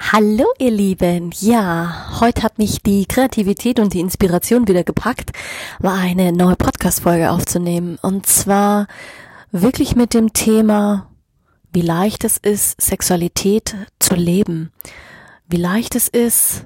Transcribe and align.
Hallo 0.00 0.46
ihr 0.58 0.70
Lieben, 0.70 1.32
ja, 1.40 2.20
heute 2.20 2.42
hat 2.42 2.56
mich 2.56 2.80
die 2.82 3.04
Kreativität 3.04 3.78
und 3.78 3.92
die 3.92 4.00
Inspiration 4.00 4.66
wieder 4.66 4.84
gepackt, 4.84 5.32
mal 5.82 5.98
eine 5.98 6.32
neue 6.32 6.56
Podcast-Folge 6.56 7.30
aufzunehmen. 7.30 7.98
Und 8.00 8.24
zwar 8.24 8.86
wirklich 9.50 9.96
mit 9.96 10.14
dem 10.14 10.32
Thema, 10.32 11.10
wie 11.72 11.82
leicht 11.82 12.24
es 12.24 12.38
ist, 12.38 12.80
Sexualität 12.80 13.74
zu 13.98 14.14
leben. 14.14 14.70
Wie 15.48 15.58
leicht 15.58 15.94
es 15.94 16.08
ist, 16.08 16.64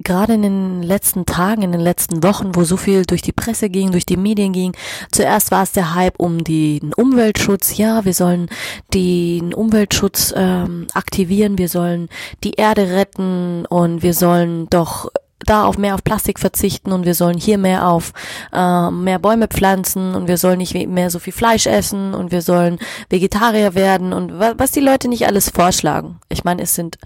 gerade 0.00 0.34
in 0.34 0.42
den 0.42 0.82
letzten 0.82 1.24
Tagen, 1.24 1.62
in 1.62 1.72
den 1.72 1.80
letzten 1.80 2.22
Wochen, 2.22 2.54
wo 2.54 2.64
so 2.64 2.76
viel 2.76 3.04
durch 3.04 3.22
die 3.22 3.32
Presse 3.32 3.70
ging, 3.70 3.92
durch 3.92 4.06
die 4.06 4.16
Medien 4.16 4.52
ging, 4.52 4.76
zuerst 5.12 5.50
war 5.50 5.62
es 5.62 5.72
der 5.72 5.94
Hype 5.94 6.18
um 6.18 6.42
den 6.42 6.92
Umweltschutz. 6.94 7.76
Ja, 7.76 8.04
wir 8.04 8.14
sollen 8.14 8.48
den 8.92 9.54
Umweltschutz 9.54 10.32
ähm, 10.36 10.86
aktivieren, 10.94 11.58
wir 11.58 11.68
sollen 11.68 12.08
die 12.42 12.54
Erde 12.54 12.90
retten 12.90 13.66
und 13.66 14.02
wir 14.02 14.14
sollen 14.14 14.68
doch 14.68 15.10
da 15.40 15.64
auf 15.64 15.78
mehr 15.78 15.94
auf 15.94 16.02
Plastik 16.02 16.40
verzichten 16.40 16.92
und 16.92 17.04
wir 17.04 17.14
sollen 17.14 17.36
hier 17.36 17.58
mehr 17.58 17.86
auf 17.86 18.12
äh, 18.52 18.90
mehr 18.90 19.18
Bäume 19.18 19.48
pflanzen 19.48 20.14
und 20.14 20.26
wir 20.26 20.38
sollen 20.38 20.58
nicht 20.58 20.74
mehr 20.88 21.10
so 21.10 21.18
viel 21.18 21.32
Fleisch 21.32 21.66
essen 21.66 22.14
und 22.14 22.32
wir 22.32 22.42
sollen 22.42 22.78
Vegetarier 23.10 23.74
werden 23.74 24.12
und 24.12 24.38
was 24.38 24.72
die 24.72 24.80
Leute 24.80 25.08
nicht 25.08 25.26
alles 25.26 25.50
vorschlagen. 25.50 26.18
Ich 26.28 26.44
meine, 26.44 26.62
es 26.62 26.74
sind 26.74 26.98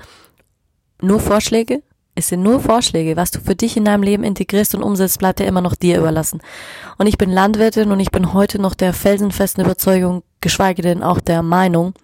nur 1.00 1.20
Vorschläge, 1.20 1.82
es 2.18 2.28
sind 2.28 2.42
nur 2.42 2.60
Vorschläge. 2.60 3.16
Was 3.16 3.30
du 3.30 3.40
für 3.40 3.54
dich 3.54 3.76
in 3.76 3.84
deinem 3.84 4.02
Leben 4.02 4.24
integrierst 4.24 4.74
und 4.74 4.82
umsetzt, 4.82 5.20
bleibt 5.20 5.38
ja 5.38 5.46
immer 5.46 5.60
noch 5.60 5.76
dir 5.76 5.98
überlassen. 5.98 6.40
Und 6.98 7.06
ich 7.06 7.16
bin 7.16 7.30
Landwirtin 7.30 7.92
und 7.92 8.00
ich 8.00 8.10
bin 8.10 8.32
heute 8.32 8.60
noch 8.60 8.74
der 8.74 8.92
felsenfesten 8.92 9.64
Überzeugung, 9.64 10.24
geschweige 10.40 10.82
denn 10.82 11.04
auch 11.04 11.20
der 11.20 11.42
Meinung, 11.42 11.94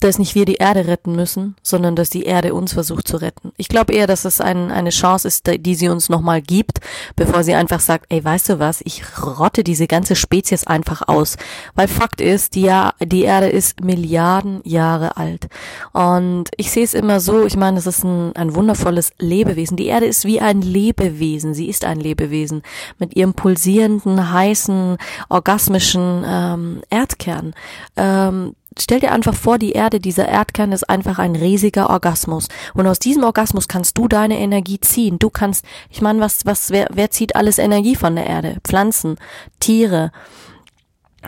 dass 0.00 0.18
nicht 0.18 0.34
wir 0.34 0.44
die 0.44 0.56
Erde 0.56 0.86
retten 0.86 1.16
müssen, 1.16 1.56
sondern 1.62 1.96
dass 1.96 2.10
die 2.10 2.24
Erde 2.24 2.52
uns 2.52 2.74
versucht 2.74 3.08
zu 3.08 3.16
retten. 3.16 3.52
Ich 3.56 3.68
glaube 3.68 3.94
eher, 3.94 4.06
dass 4.06 4.26
es 4.26 4.40
ein, 4.40 4.70
eine 4.70 4.90
Chance 4.90 5.26
ist, 5.26 5.50
die 5.58 5.74
sie 5.74 5.88
uns 5.88 6.08
nochmal 6.08 6.42
gibt, 6.42 6.80
bevor 7.16 7.42
sie 7.42 7.54
einfach 7.54 7.80
sagt, 7.80 8.06
ey, 8.10 8.22
weißt 8.22 8.50
du 8.50 8.58
was, 8.58 8.82
ich 8.84 9.02
rotte 9.22 9.64
diese 9.64 9.86
ganze 9.86 10.14
Spezies 10.14 10.66
einfach 10.66 11.08
aus. 11.08 11.36
Weil 11.74 11.88
Fakt 11.88 12.20
ist, 12.20 12.54
die, 12.54 12.70
die 13.02 13.22
Erde 13.22 13.48
ist 13.48 13.80
Milliarden 13.80 14.60
Jahre 14.64 15.16
alt. 15.16 15.48
Und 15.92 16.50
ich 16.58 16.70
sehe 16.70 16.84
es 16.84 16.92
immer 16.92 17.20
so, 17.20 17.46
ich 17.46 17.56
meine, 17.56 17.78
es 17.78 17.86
ist 17.86 18.04
ein, 18.04 18.36
ein 18.36 18.54
wundervolles 18.54 19.12
Lebewesen. 19.18 19.78
Die 19.78 19.86
Erde 19.86 20.06
ist 20.06 20.26
wie 20.26 20.40
ein 20.40 20.60
Lebewesen. 20.60 21.54
Sie 21.54 21.68
ist 21.68 21.86
ein 21.86 22.00
Lebewesen 22.00 22.62
mit 22.98 23.16
ihrem 23.16 23.32
pulsierenden, 23.32 24.32
heißen, 24.32 24.98
orgasmischen 25.30 26.22
ähm, 26.26 26.82
Erdkern. 26.90 27.54
Ähm, 27.96 28.54
stell 28.78 29.00
dir 29.00 29.12
einfach 29.12 29.34
vor, 29.34 29.58
die 29.58 29.72
Erde, 29.72 30.00
dieser 30.00 30.28
Erdkern 30.28 30.72
ist 30.72 30.88
einfach 30.88 31.18
ein 31.18 31.36
riesiger 31.36 31.90
Orgasmus. 31.90 32.48
Und 32.74 32.86
aus 32.86 32.98
diesem 32.98 33.24
Orgasmus 33.24 33.68
kannst 33.68 33.96
du 33.98 34.08
deine 34.08 34.38
Energie 34.38 34.80
ziehen. 34.80 35.18
Du 35.18 35.30
kannst, 35.30 35.64
ich 35.90 36.00
meine, 36.02 36.20
was, 36.20 36.46
was, 36.46 36.70
wer, 36.70 36.88
wer 36.92 37.10
zieht 37.10 37.36
alles 37.36 37.58
Energie 37.58 37.96
von 37.96 38.16
der 38.16 38.26
Erde? 38.26 38.58
Pflanzen, 38.64 39.16
Tiere, 39.60 40.12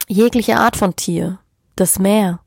jegliche 0.06 0.58
Art 0.58 0.76
von 0.76 0.96
Tier, 0.96 1.38
das 1.76 1.98
Meer. 1.98 2.40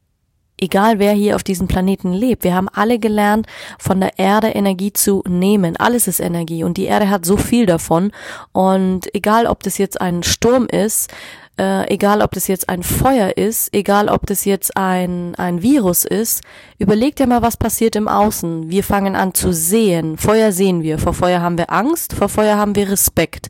Egal 0.63 0.99
wer 0.99 1.13
hier 1.13 1.35
auf 1.35 1.43
diesem 1.43 1.67
Planeten 1.67 2.13
lebt, 2.13 2.43
wir 2.43 2.53
haben 2.53 2.69
alle 2.69 2.99
gelernt, 2.99 3.47
von 3.79 3.99
der 3.99 4.19
Erde 4.19 4.49
Energie 4.49 4.93
zu 4.93 5.23
nehmen. 5.27 5.75
Alles 5.75 6.07
ist 6.07 6.19
Energie 6.19 6.63
und 6.63 6.77
die 6.77 6.85
Erde 6.85 7.09
hat 7.09 7.25
so 7.25 7.35
viel 7.35 7.65
davon. 7.65 8.11
Und 8.51 9.13
egal, 9.15 9.47
ob 9.47 9.63
das 9.63 9.79
jetzt 9.79 9.99
ein 9.99 10.21
Sturm 10.21 10.67
ist, 10.67 11.11
äh, 11.59 11.87
egal 11.93 12.21
ob 12.21 12.31
das 12.31 12.47
jetzt 12.47 12.69
ein 12.69 12.83
Feuer 12.83 13.37
ist, 13.37 13.73
egal 13.73 14.09
ob 14.09 14.25
das 14.25 14.45
jetzt 14.45 14.77
ein, 14.77 15.35
ein 15.35 15.61
Virus 15.61 16.05
ist, 16.05 16.41
überleg 16.77 17.15
dir 17.15 17.27
mal, 17.27 17.41
was 17.41 17.57
passiert 17.57 17.95
im 17.95 18.07
Außen. 18.07 18.69
Wir 18.69 18.83
fangen 18.83 19.15
an 19.15 19.33
zu 19.33 19.53
sehen. 19.53 20.17
Feuer 20.17 20.51
sehen 20.51 20.81
wir. 20.81 20.97
Vor 20.97 21.13
Feuer 21.13 21.41
haben 21.41 21.57
wir 21.57 21.71
Angst, 21.71 22.13
vor 22.13 22.29
Feuer 22.29 22.57
haben 22.57 22.75
wir 22.75 22.89
Respekt. 22.89 23.49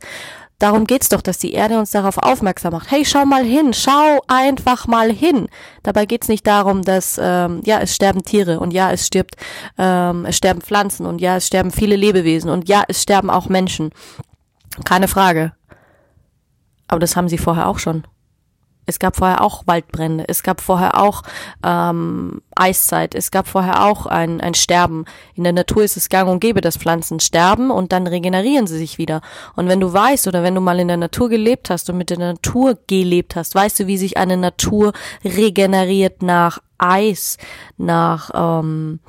Darum 0.62 0.84
geht's 0.84 1.08
doch, 1.08 1.22
dass 1.22 1.38
die 1.38 1.54
Erde 1.54 1.76
uns 1.76 1.90
darauf 1.90 2.18
aufmerksam 2.18 2.72
macht. 2.72 2.88
Hey, 2.88 3.04
schau 3.04 3.24
mal 3.24 3.44
hin, 3.44 3.72
schau 3.72 4.20
einfach 4.28 4.86
mal 4.86 5.10
hin. 5.10 5.48
Dabei 5.82 6.06
geht's 6.06 6.28
nicht 6.28 6.46
darum, 6.46 6.82
dass 6.82 7.18
ähm, 7.20 7.62
ja 7.64 7.80
es 7.80 7.96
sterben 7.96 8.22
Tiere 8.22 8.60
und 8.60 8.72
ja 8.72 8.92
es 8.92 9.04
stirbt, 9.04 9.34
ähm, 9.76 10.24
es 10.24 10.36
sterben 10.36 10.60
Pflanzen 10.60 11.04
und 11.04 11.20
ja 11.20 11.36
es 11.36 11.48
sterben 11.48 11.72
viele 11.72 11.96
Lebewesen 11.96 12.48
und 12.48 12.68
ja 12.68 12.84
es 12.86 13.02
sterben 13.02 13.28
auch 13.28 13.48
Menschen. 13.48 13.90
Keine 14.84 15.08
Frage. 15.08 15.52
Aber 16.92 16.98
das 16.98 17.16
haben 17.16 17.30
sie 17.30 17.38
vorher 17.38 17.68
auch 17.68 17.78
schon. 17.78 18.02
Es 18.84 18.98
gab 18.98 19.16
vorher 19.16 19.40
auch 19.40 19.66
Waldbrände, 19.66 20.24
es 20.28 20.42
gab 20.42 20.60
vorher 20.60 21.00
auch 21.00 21.22
ähm, 21.64 22.42
Eiszeit, 22.54 23.14
es 23.14 23.30
gab 23.30 23.48
vorher 23.48 23.86
auch 23.86 24.04
ein, 24.04 24.42
ein 24.42 24.52
Sterben. 24.52 25.06
In 25.34 25.44
der 25.44 25.54
Natur 25.54 25.84
ist 25.84 25.96
es 25.96 26.10
gang 26.10 26.28
und 26.28 26.40
gäbe, 26.40 26.60
dass 26.60 26.76
Pflanzen 26.76 27.18
sterben 27.18 27.70
und 27.70 27.92
dann 27.92 28.06
regenerieren 28.06 28.66
sie 28.66 28.76
sich 28.76 28.98
wieder. 28.98 29.22
Und 29.56 29.68
wenn 29.68 29.80
du 29.80 29.90
weißt 29.90 30.26
oder 30.26 30.42
wenn 30.42 30.54
du 30.54 30.60
mal 30.60 30.80
in 30.80 30.88
der 30.88 30.98
Natur 30.98 31.30
gelebt 31.30 31.70
hast 31.70 31.88
und 31.88 31.96
mit 31.96 32.10
der 32.10 32.18
Natur 32.18 32.76
gelebt 32.86 33.36
hast, 33.36 33.54
weißt 33.54 33.80
du, 33.80 33.86
wie 33.86 33.96
sich 33.96 34.18
eine 34.18 34.36
Natur 34.36 34.92
regeneriert 35.24 36.20
nach 36.20 36.58
Eis, 36.76 37.38
nach 37.78 38.30
ähm, 38.34 39.00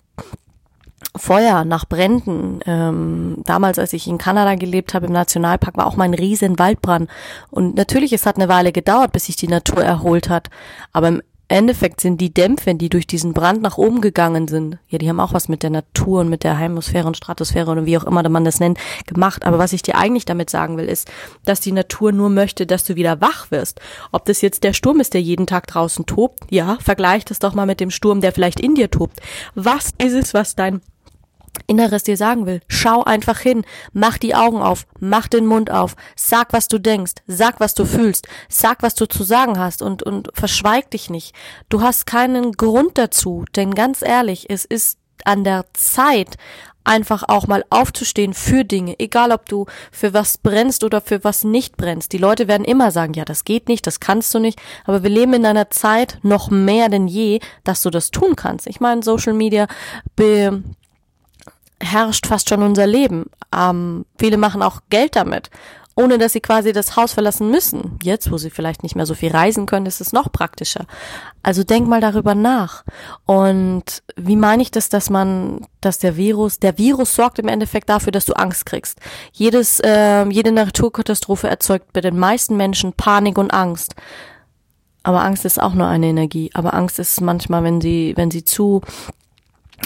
Feuer, 1.16 1.64
nach 1.66 1.86
Bränden. 1.86 2.60
Ähm, 2.66 3.38
damals, 3.46 3.78
als 3.80 3.94
ich 3.94 4.08
in 4.08 4.18
Kanada 4.18 4.56
gelebt 4.56 4.94
habe, 4.94 5.06
im 5.06 5.14
Nationalpark, 5.14 5.78
war 5.78 5.86
auch 5.86 5.96
mal 5.96 6.06
ein 6.06 6.14
riesen 6.14 6.58
Waldbrand. 6.58 7.10
Und 7.52 7.76
natürlich, 7.76 8.14
es 8.14 8.26
hat 8.26 8.38
eine 8.38 8.50
Weile 8.50 8.72
gedauert, 8.72 9.12
bis 9.12 9.26
sich 9.26 9.36
die 9.36 9.48
Natur 9.48 9.84
erholt 9.84 10.30
hat. 10.30 10.50
Aber 10.92 11.08
im 11.10 11.22
Endeffekt 11.50 12.02
sind 12.02 12.20
die 12.20 12.34
Dämpfe, 12.34 12.74
die 12.74 12.90
durch 12.90 13.06
diesen 13.06 13.34
Brand 13.34 13.62
nach 13.62 13.78
oben 13.78 14.02
gegangen 14.02 14.48
sind, 14.48 14.80
ja, 14.88 14.98
die 14.98 15.08
haben 15.08 15.20
auch 15.20 15.34
was 15.34 15.50
mit 15.50 15.62
der 15.62 15.70
Natur 15.70 16.22
und 16.22 16.30
mit 16.30 16.44
der 16.44 16.58
Heimosphäre 16.58 17.06
und 17.06 17.16
Stratosphäre 17.16 17.70
oder 17.70 17.86
wie 17.86 17.96
auch 17.98 18.06
immer 18.06 18.28
man 18.28 18.46
das 18.46 18.60
nennt, 18.60 18.80
gemacht. 19.06 19.46
Aber 19.46 19.60
was 19.60 19.74
ich 19.74 19.84
dir 19.84 19.96
eigentlich 19.96 20.26
damit 20.26 20.50
sagen 20.50 20.78
will, 20.78 20.86
ist, 20.86 21.12
dass 21.46 21.60
die 21.60 21.74
Natur 21.74 22.12
nur 22.12 22.30
möchte, 22.30 22.66
dass 22.66 22.86
du 22.86 22.96
wieder 22.96 23.22
wach 23.22 23.52
wirst. 23.52 23.82
Ob 24.12 24.26
das 24.26 24.42
jetzt 24.42 24.64
der 24.64 24.74
Sturm 24.74 25.00
ist, 25.00 25.14
der 25.14 25.22
jeden 25.22 25.46
Tag 25.46 25.68
draußen 25.68 26.08
tobt, 26.08 26.40
ja, 26.50 26.78
vergleich 26.82 27.24
das 27.26 27.38
doch 27.38 27.54
mal 27.54 27.68
mit 27.68 27.80
dem 27.80 27.92
Sturm, 27.92 28.22
der 28.22 28.32
vielleicht 28.32 28.60
in 28.60 28.74
dir 28.74 28.90
tobt. 28.90 29.20
Was 29.54 29.92
ist 30.00 30.14
es, 30.14 30.34
was 30.34 30.56
dein 30.56 30.82
Inneres 31.68 32.04
dir 32.04 32.18
sagen 32.18 32.46
will. 32.46 32.62
Schau 32.68 33.04
einfach 33.04 33.40
hin, 33.40 33.64
mach 33.94 34.18
die 34.18 34.36
Augen 34.36 34.62
auf, 34.62 34.86
mach 35.00 35.28
den 35.28 35.46
Mund 35.46 35.72
auf, 35.72 35.96
sag, 36.16 36.52
was 36.52 36.68
du 36.68 36.80
denkst, 36.80 37.14
sag, 37.28 37.60
was 37.60 37.74
du 37.74 37.86
fühlst, 37.86 38.28
sag, 38.50 38.84
was 38.84 38.96
du 38.96 39.08
zu 39.08 39.24
sagen 39.24 39.60
hast 39.60 39.82
und, 39.82 40.04
und 40.04 40.30
verschweig 40.34 40.92
dich 40.92 41.10
nicht. 41.10 41.34
Du 41.70 41.82
hast 41.82 42.06
keinen 42.06 42.54
Grund 42.54 42.98
dazu, 42.98 43.46
denn 43.56 43.76
ganz 43.76 44.02
ehrlich, 44.02 44.50
es 44.50 44.66
ist 44.66 44.98
an 45.26 45.44
der 45.44 45.66
Zeit, 45.74 46.38
einfach 46.84 47.24
auch 47.28 47.48
mal 47.48 47.64
aufzustehen 47.70 48.34
für 48.34 48.64
Dinge, 48.64 49.00
egal 49.00 49.32
ob 49.32 49.48
du 49.48 49.66
für 49.92 50.14
was 50.14 50.38
brennst 50.38 50.84
oder 50.84 51.02
für 51.02 51.24
was 51.24 51.44
nicht 51.44 51.78
brennst. 51.78 52.12
Die 52.14 52.18
Leute 52.18 52.48
werden 52.48 52.66
immer 52.66 52.92
sagen, 52.92 53.14
ja, 53.14 53.26
das 53.26 53.46
geht 53.46 53.68
nicht, 53.70 53.88
das 53.88 54.00
kannst 54.00 54.34
du 54.34 54.40
nicht, 54.40 54.60
aber 54.86 55.04
wir 55.04 55.10
leben 55.10 55.34
in 55.34 55.46
einer 55.46 55.70
Zeit 55.70 56.20
noch 56.24 56.50
mehr 56.50 56.90
denn 56.90 57.08
je, 57.08 57.40
dass 57.64 57.82
du 57.82 57.90
das 57.90 58.12
tun 58.12 58.36
kannst. 58.36 58.68
Ich 58.68 58.80
meine, 58.80 59.04
Social 59.04 59.34
Media 59.34 59.68
be 60.16 60.64
herrscht 61.94 62.28
fast 62.28 62.50
schon 62.50 62.64
unser 62.64 62.88
Leben. 62.88 63.26
Ähm, 63.56 64.06
viele 64.18 64.38
machen 64.38 64.62
auch 64.62 64.82
Geld 64.90 65.16
damit, 65.16 65.50
ohne 65.96 66.18
dass 66.18 66.34
sie 66.34 66.42
quasi 66.42 66.74
das 66.74 66.96
Haus 66.96 67.14
verlassen 67.14 67.52
müssen. 67.52 68.00
Jetzt, 68.02 68.32
wo 68.32 68.38
sie 68.38 68.50
vielleicht 68.50 68.84
nicht 68.84 68.96
mehr 68.96 69.06
so 69.06 69.14
viel 69.14 69.32
reisen 69.32 69.66
können, 69.66 69.86
ist 69.86 70.02
es 70.02 70.12
noch 70.12 70.32
praktischer. 70.32 70.86
Also 71.44 71.64
denk 71.64 71.88
mal 71.88 72.02
darüber 72.02 72.36
nach. 72.36 72.84
Und 73.26 74.04
wie 74.16 74.36
meine 74.36 74.64
ich 74.64 74.72
das, 74.72 74.90
dass 74.90 75.10
man, 75.10 75.68
dass 75.82 76.00
der 76.00 76.18
Virus, 76.18 76.60
der 76.60 76.78
Virus 76.78 77.16
sorgt 77.16 77.40
im 77.40 77.48
Endeffekt 77.48 77.90
dafür, 77.90 78.12
dass 78.12 78.26
du 78.26 78.34
Angst 78.34 78.66
kriegst. 78.66 79.00
Jedes, 79.32 79.80
äh, 79.80 80.26
jede 80.30 80.52
Naturkatastrophe 80.52 81.48
erzeugt 81.48 81.94
bei 81.94 82.02
den 82.02 82.18
meisten 82.18 82.58
Menschen 82.58 82.94
Panik 82.94 83.38
und 83.38 83.54
Angst. 83.54 83.96
Aber 85.04 85.22
Angst 85.24 85.46
ist 85.46 85.62
auch 85.62 85.74
nur 85.74 85.88
eine 85.88 86.08
Energie. 86.08 86.50
Aber 86.54 86.74
Angst 86.74 86.98
ist 86.98 87.22
manchmal, 87.22 87.64
wenn 87.64 87.82
sie, 87.82 88.14
wenn 88.16 88.32
sie 88.32 88.46
zu 88.46 88.82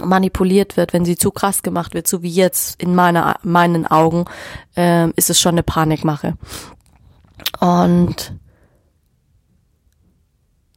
manipuliert 0.04 0.78
wird, 0.78 0.94
wenn 0.94 1.06
sie 1.06 1.18
zu 1.18 1.32
krass 1.32 1.64
gemacht 1.64 1.94
wird, 1.94 2.08
so 2.08 2.22
wie 2.22 2.30
jetzt 2.30 2.82
in 2.82 2.96
meiner, 2.96 3.38
meinen 3.44 3.86
Augen, 3.88 4.26
äh, 4.76 5.10
ist 5.12 5.30
es 5.30 5.40
schon 5.40 5.54
eine 5.54 5.64
Panikmache. 5.64 6.38
Und 7.60 8.34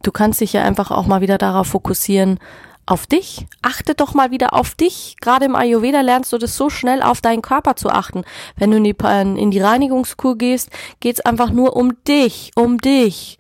du 0.03 0.13
kannst 0.13 0.41
dich 0.41 0.53
ja 0.53 0.63
einfach 0.63 0.91
auch 0.91 1.07
mal 1.07 1.21
wieder 1.21 1.39
darauf 1.39 1.69
fokussieren, 1.69 2.39
auf 2.87 3.07
dich. 3.07 3.47
Achte 3.63 3.95
doch 3.95 4.15
mal 4.15 4.31
wieder 4.33 4.53
auf 4.53 4.75
dich. 4.75 5.17
Gerade 5.21 5.45
im 5.45 5.55
Ayurveda 5.55 6.01
lernst 6.01 6.33
du 6.33 6.39
das 6.39 6.57
so 6.57 6.71
schnell 6.71 7.03
auf 7.03 7.21
deinen 7.21 7.43
Körper 7.43 7.77
zu 7.77 7.89
achten. 7.89 8.25
Wenn 8.57 8.73
du 8.73 8.79
in 8.79 8.85
die, 8.85 8.97
in 9.41 9.51
die 9.51 9.61
Reinigungskur 9.61 10.37
gehst, 10.37 10.71
geht's 10.99 11.21
einfach 11.21 11.51
nur 11.51 11.77
um 11.77 12.03
dich, 12.05 12.51
um 12.57 12.79
dich 12.79 13.39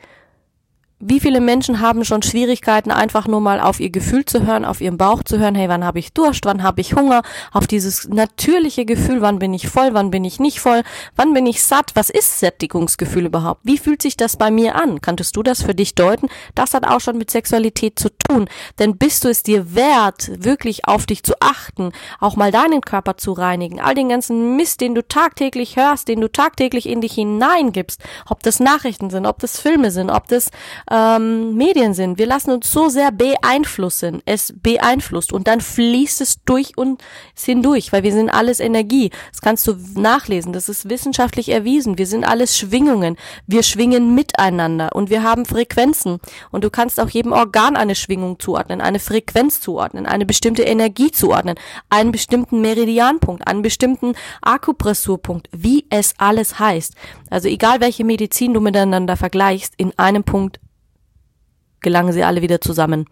wie 1.00 1.18
viele 1.18 1.40
Menschen 1.40 1.80
haben 1.80 2.04
schon 2.04 2.22
Schwierigkeiten, 2.22 2.90
einfach 2.90 3.26
nur 3.26 3.40
mal 3.40 3.58
auf 3.58 3.80
ihr 3.80 3.88
Gefühl 3.88 4.26
zu 4.26 4.46
hören, 4.46 4.66
auf 4.66 4.82
ihren 4.82 4.98
Bauch 4.98 5.22
zu 5.22 5.38
hören, 5.38 5.54
hey, 5.54 5.68
wann 5.68 5.84
habe 5.84 5.98
ich 5.98 6.12
Durst, 6.12 6.44
wann 6.44 6.62
habe 6.62 6.82
ich 6.82 6.94
Hunger, 6.94 7.22
auf 7.52 7.66
dieses 7.66 8.06
natürliche 8.08 8.84
Gefühl, 8.84 9.22
wann 9.22 9.38
bin 9.38 9.54
ich 9.54 9.66
voll, 9.66 9.94
wann 9.94 10.10
bin 10.10 10.24
ich 10.24 10.38
nicht 10.38 10.60
voll, 10.60 10.82
wann 11.16 11.32
bin 11.32 11.46
ich 11.46 11.62
satt, 11.62 11.92
was 11.94 12.10
ist 12.10 12.38
Sättigungsgefühl 12.38 13.26
überhaupt, 13.26 13.60
wie 13.64 13.78
fühlt 13.78 14.02
sich 14.02 14.18
das 14.18 14.36
bei 14.36 14.50
mir 14.50 14.74
an, 14.74 15.00
kanntest 15.00 15.36
du 15.36 15.42
das 15.42 15.62
für 15.62 15.74
dich 15.74 15.94
deuten? 15.94 16.28
Das 16.54 16.74
hat 16.74 16.86
auch 16.86 17.00
schon 17.00 17.16
mit 17.16 17.30
Sexualität 17.30 17.98
zu 17.98 18.10
tun, 18.18 18.46
denn 18.78 18.98
bist 18.98 19.24
du 19.24 19.28
es 19.28 19.42
dir 19.42 19.74
wert, 19.74 20.30
wirklich 20.44 20.86
auf 20.86 21.06
dich 21.06 21.22
zu 21.22 21.32
achten, 21.40 21.92
auch 22.20 22.36
mal 22.36 22.52
deinen 22.52 22.82
Körper 22.82 23.16
zu 23.16 23.32
reinigen, 23.32 23.80
all 23.80 23.94
den 23.94 24.10
ganzen 24.10 24.56
Mist, 24.56 24.82
den 24.82 24.94
du 24.94 25.06
tagtäglich 25.06 25.76
hörst, 25.76 26.08
den 26.08 26.20
du 26.20 26.30
tagtäglich 26.30 26.86
in 26.86 27.00
dich 27.00 27.14
hineingibst, 27.14 28.02
ob 28.28 28.42
das 28.42 28.60
Nachrichten 28.60 29.08
sind, 29.08 29.24
ob 29.24 29.38
das 29.38 29.58
Filme 29.58 29.90
sind, 29.90 30.10
ob 30.10 30.28
das 30.28 30.50
ähm, 30.90 31.54
Medien 31.54 31.94
sind. 31.94 32.18
Wir 32.18 32.26
lassen 32.26 32.50
uns 32.50 32.70
so 32.70 32.88
sehr 32.88 33.12
beeinflussen. 33.12 34.22
Es 34.26 34.52
beeinflusst 34.56 35.32
und 35.32 35.46
dann 35.46 35.60
fließt 35.60 36.20
es 36.20 36.42
durch 36.44 36.76
uns 36.76 37.00
hindurch, 37.36 37.92
weil 37.92 38.02
wir 38.02 38.12
sind 38.12 38.28
alles 38.28 38.60
Energie. 38.60 39.10
Das 39.30 39.40
kannst 39.40 39.66
du 39.66 39.76
nachlesen. 39.94 40.52
Das 40.52 40.68
ist 40.68 40.90
wissenschaftlich 40.90 41.48
erwiesen. 41.48 41.96
Wir 41.96 42.06
sind 42.06 42.24
alles 42.24 42.58
Schwingungen. 42.58 43.16
Wir 43.46 43.62
schwingen 43.62 44.14
miteinander 44.14 44.90
und 44.92 45.10
wir 45.10 45.22
haben 45.22 45.46
Frequenzen. 45.46 46.18
Und 46.50 46.64
du 46.64 46.70
kannst 46.70 46.98
auch 46.98 47.08
jedem 47.08 47.32
Organ 47.32 47.76
eine 47.76 47.94
Schwingung 47.94 48.38
zuordnen, 48.40 48.80
eine 48.80 48.98
Frequenz 48.98 49.60
zuordnen, 49.60 50.06
eine 50.06 50.26
bestimmte 50.26 50.62
Energie 50.62 51.12
zuordnen, 51.12 51.54
einen 51.88 52.10
bestimmten 52.12 52.60
Meridianpunkt, 52.60 53.46
einen 53.46 53.62
bestimmten 53.62 54.14
Akupressurpunkt, 54.42 55.48
wie 55.52 55.86
es 55.90 56.14
alles 56.18 56.58
heißt. 56.58 56.94
Also 57.30 57.48
egal 57.48 57.80
welche 57.80 58.04
Medizin 58.04 58.54
du 58.54 58.60
miteinander 58.60 59.16
vergleichst, 59.16 59.74
in 59.76 59.96
einem 59.98 60.24
Punkt 60.24 60.58
gelangen 61.80 62.12
sie 62.12 62.24
alle 62.24 62.42
wieder 62.42 62.60
zusammen. 62.60 63.06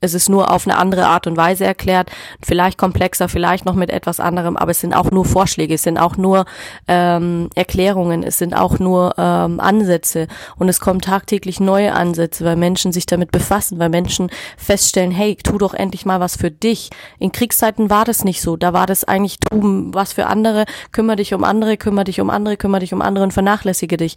Es 0.00 0.12
ist 0.12 0.28
nur 0.28 0.52
auf 0.52 0.66
eine 0.66 0.76
andere 0.76 1.06
Art 1.06 1.26
und 1.26 1.38
Weise 1.38 1.64
erklärt, 1.64 2.10
vielleicht 2.44 2.76
komplexer, 2.76 3.30
vielleicht 3.30 3.64
noch 3.64 3.74
mit 3.74 3.88
etwas 3.88 4.20
anderem, 4.20 4.56
aber 4.58 4.70
es 4.70 4.80
sind 4.80 4.94
auch 4.94 5.10
nur 5.10 5.24
Vorschläge, 5.24 5.74
es 5.74 5.84
sind 5.84 5.96
auch 5.96 6.18
nur 6.18 6.44
ähm, 6.86 7.48
Erklärungen, 7.54 8.22
es 8.22 8.36
sind 8.36 8.54
auch 8.54 8.78
nur 8.78 9.14
ähm, 9.16 9.58
Ansätze 9.58 10.28
und 10.58 10.68
es 10.68 10.80
kommen 10.80 11.00
tagtäglich 11.00 11.60
neue 11.60 11.94
Ansätze, 11.94 12.44
weil 12.44 12.56
Menschen 12.56 12.92
sich 12.92 13.06
damit 13.06 13.32
befassen, 13.32 13.78
weil 13.78 13.88
Menschen 13.88 14.30
feststellen, 14.58 15.12
hey, 15.12 15.34
tu 15.42 15.56
doch 15.56 15.72
endlich 15.72 16.04
mal 16.04 16.20
was 16.20 16.36
für 16.36 16.50
dich. 16.50 16.90
In 17.18 17.32
Kriegszeiten 17.32 17.88
war 17.88 18.04
das 18.04 18.22
nicht 18.22 18.42
so, 18.42 18.56
da 18.56 18.74
war 18.74 18.86
das 18.86 19.02
eigentlich, 19.02 19.38
tu 19.40 19.90
was 19.94 20.12
für 20.12 20.26
andere, 20.26 20.66
kümmere 20.92 21.16
dich 21.16 21.32
um 21.32 21.42
andere, 21.42 21.78
kümmere 21.78 22.04
dich 22.04 22.20
um 22.20 22.28
andere, 22.28 22.58
kümmere 22.58 22.80
dich 22.80 22.92
um 22.92 23.00
andere 23.00 23.24
und 23.24 23.32
vernachlässige 23.32 23.96
dich. 23.96 24.16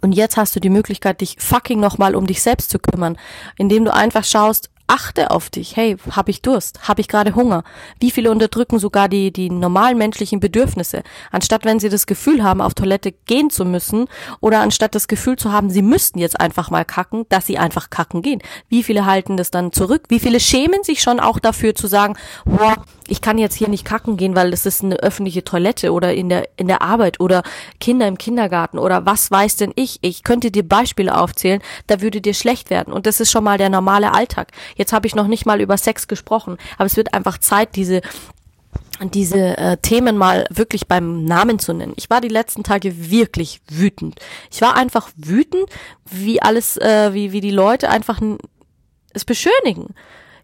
Und 0.00 0.12
jetzt 0.12 0.36
hast 0.36 0.54
du 0.56 0.60
die 0.60 0.70
Möglichkeit, 0.70 1.20
dich 1.20 1.36
fucking 1.38 1.80
nochmal 1.80 2.14
um 2.14 2.26
dich 2.26 2.42
selbst 2.42 2.70
zu 2.70 2.78
kümmern, 2.78 3.18
indem 3.56 3.84
du 3.84 3.92
einfach 3.92 4.24
schaust, 4.24 4.70
achte 4.90 5.30
auf 5.30 5.50
dich. 5.50 5.76
Hey, 5.76 5.96
habe 6.10 6.32
ich 6.32 6.42
Durst? 6.42 6.88
Habe 6.88 7.00
ich 7.00 7.06
gerade 7.06 7.36
Hunger? 7.36 7.62
Wie 8.00 8.10
viele 8.10 8.30
unterdrücken 8.30 8.80
sogar 8.80 9.08
die, 9.08 9.32
die 9.32 9.48
normalen 9.48 9.96
menschlichen 9.96 10.40
Bedürfnisse? 10.40 11.04
Anstatt 11.30 11.64
wenn 11.64 11.78
sie 11.78 11.88
das 11.88 12.06
Gefühl 12.06 12.42
haben, 12.42 12.60
auf 12.60 12.74
Toilette 12.74 13.12
gehen 13.12 13.50
zu 13.50 13.64
müssen 13.64 14.06
oder 14.40 14.60
anstatt 14.60 14.96
das 14.96 15.06
Gefühl 15.06 15.36
zu 15.36 15.52
haben, 15.52 15.70
sie 15.70 15.82
müssten 15.82 16.18
jetzt 16.18 16.40
einfach 16.40 16.70
mal 16.70 16.84
kacken, 16.84 17.24
dass 17.28 17.46
sie 17.46 17.56
einfach 17.56 17.90
kacken 17.90 18.20
gehen. 18.20 18.42
Wie 18.68 18.82
viele 18.82 19.06
halten 19.06 19.36
das 19.36 19.52
dann 19.52 19.72
zurück? 19.72 20.06
Wie 20.08 20.18
viele 20.18 20.40
schämen 20.40 20.82
sich 20.82 21.02
schon 21.02 21.20
auch 21.20 21.38
dafür 21.38 21.76
zu 21.76 21.86
sagen, 21.86 22.16
boah, 22.44 22.84
ich 23.10 23.20
kann 23.20 23.38
jetzt 23.38 23.56
hier 23.56 23.68
nicht 23.68 23.84
kacken 23.84 24.16
gehen, 24.16 24.36
weil 24.36 24.50
das 24.50 24.66
ist 24.66 24.84
eine 24.84 24.96
öffentliche 24.96 25.44
Toilette 25.44 25.92
oder 25.92 26.14
in 26.14 26.28
der, 26.28 26.48
in 26.56 26.68
der 26.68 26.82
Arbeit 26.82 27.20
oder 27.20 27.42
Kinder 27.80 28.06
im 28.06 28.18
Kindergarten 28.18 28.78
oder 28.78 29.04
was 29.04 29.30
weiß 29.30 29.56
denn 29.56 29.72
ich? 29.74 29.98
Ich 30.02 30.22
könnte 30.22 30.50
dir 30.50 30.66
Beispiele 30.66 31.18
aufzählen, 31.18 31.60
da 31.88 32.00
würde 32.00 32.20
dir 32.20 32.34
schlecht 32.34 32.70
werden. 32.70 32.92
Und 32.92 33.06
das 33.06 33.20
ist 33.20 33.30
schon 33.30 33.44
mal 33.44 33.58
der 33.58 33.68
normale 33.68 34.12
Alltag. 34.12 34.52
Jetzt 34.76 34.92
habe 34.92 35.06
ich 35.06 35.14
noch 35.14 35.26
nicht 35.26 35.44
mal 35.44 35.60
über 35.60 35.76
Sex 35.76 36.08
gesprochen, 36.08 36.56
aber 36.76 36.86
es 36.86 36.96
wird 36.96 37.12
einfach 37.12 37.38
Zeit, 37.38 37.76
diese 37.76 38.00
diese 39.02 39.56
äh, 39.56 39.78
Themen 39.78 40.18
mal 40.18 40.46
wirklich 40.50 40.86
beim 40.86 41.24
Namen 41.24 41.58
zu 41.58 41.72
nennen. 41.72 41.94
Ich 41.96 42.10
war 42.10 42.20
die 42.20 42.28
letzten 42.28 42.62
Tage 42.64 43.10
wirklich 43.10 43.62
wütend. 43.66 44.16
Ich 44.50 44.60
war 44.60 44.76
einfach 44.76 45.08
wütend, 45.16 45.64
wie 46.04 46.42
alles, 46.42 46.76
äh, 46.76 47.14
wie 47.14 47.32
wie 47.32 47.40
die 47.40 47.50
Leute 47.50 47.88
einfach 47.88 48.20
es 49.14 49.24
beschönigen. 49.24 49.94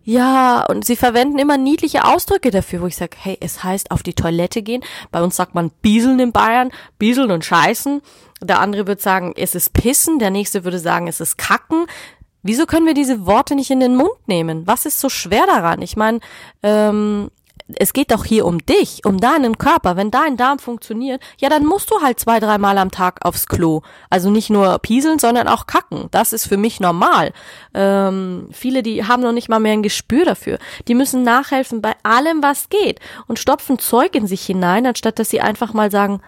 Ja, 0.09 0.65
und 0.67 0.85
sie 0.85 0.95
verwenden 0.95 1.41
immer 1.41 1.59
niedliche 1.59 2.05
Ausdrücke 2.05 2.53
dafür, 2.53 2.81
wo 2.81 2.87
ich 2.87 2.95
sage, 2.95 3.17
hey, 3.21 3.37
es 3.41 3.65
heißt 3.65 3.91
auf 3.91 4.05
die 4.05 4.15
Toilette 4.15 4.63
gehen. 4.63 4.85
Bei 5.11 5.21
uns 5.21 5.35
sagt 5.35 5.57
man 5.57 5.73
bieseln 5.83 6.21
in 6.21 6.31
Bayern, 6.31 6.71
bieseln 6.97 7.33
und 7.33 7.45
scheißen. 7.45 8.01
Der 8.41 8.61
andere 8.61 8.87
wird 8.87 9.01
sagen, 9.01 9.35
es 9.37 9.57
ist 9.57 9.73
pissen. 9.73 10.21
Der 10.21 10.31
nächste 10.31 10.63
würde 10.63 10.79
sagen, 10.79 11.09
es 11.09 11.21
ist 11.21 11.39
kacken. 11.39 11.87
Wieso 12.45 12.67
können 12.67 12.87
wir 12.87 12.95
diese 12.95 13.27
Worte 13.27 13.57
nicht 13.57 13.73
in 13.73 13.81
den 13.81 13.97
Mund 13.97 14.29
nehmen? 14.29 14.65
Was 14.65 14.87
ist 14.87 15.01
so 15.01 15.09
schwer 15.09 15.45
daran? 15.45 15.83
Ich 15.83 15.97
meine, 15.97 16.21
ähm, 16.63 17.33
es 17.75 17.93
geht 17.93 18.13
doch 18.13 18.25
hier 18.25 18.47
um 18.47 18.65
dich, 18.65 19.05
um 19.05 19.19
deinen 19.19 19.59
Körper. 19.59 19.97
Wenn 19.97 20.11
dein 20.11 20.37
Darm 20.37 20.59
funktioniert, 20.59 21.21
ja, 21.39 21.49
dann 21.49 21.67
musst 21.67 21.91
du 21.91 22.01
halt 22.01 22.21
zwei, 22.21 22.39
dreimal 22.39 22.79
am 22.79 22.91
Tag 22.91 23.25
aufs 23.25 23.47
Klo. 23.49 23.83
Also 24.09 24.31
nicht 24.31 24.51
nur 24.51 24.79
pieseln, 24.79 25.19
sondern 25.19 25.49
auch 25.49 25.67
kacken. 25.67 26.07
Das 26.13 26.33
ist 26.33 26.47
für 26.47 26.57
mich 26.57 26.79
normal. 26.79 27.33
Ähm, 27.75 28.49
viele, 28.53 28.83
die 28.83 29.05
haben 29.05 29.23
noch 29.23 29.33
nicht 29.33 29.49
mal 29.49 29.59
mehr 29.59 29.73
ein 29.73 29.83
Gespür 29.83 30.25
dafür. 30.25 30.59
Die 30.87 30.95
müssen 30.95 31.25
nachhelfen 31.25 31.83
bei 31.83 31.95
allem, 32.05 32.43
was 32.43 32.69
geht 32.69 33.01
und 33.27 33.39
stopfen 33.39 33.79
Zeug 33.79 34.15
in 34.15 34.27
sich 34.27 34.47
hinein, 34.47 34.87
anstatt 34.87 35.19
dass 35.19 35.31
sie 35.31 35.41
einfach 35.41 35.73
mal 35.73 35.91
sagen, 35.91 36.21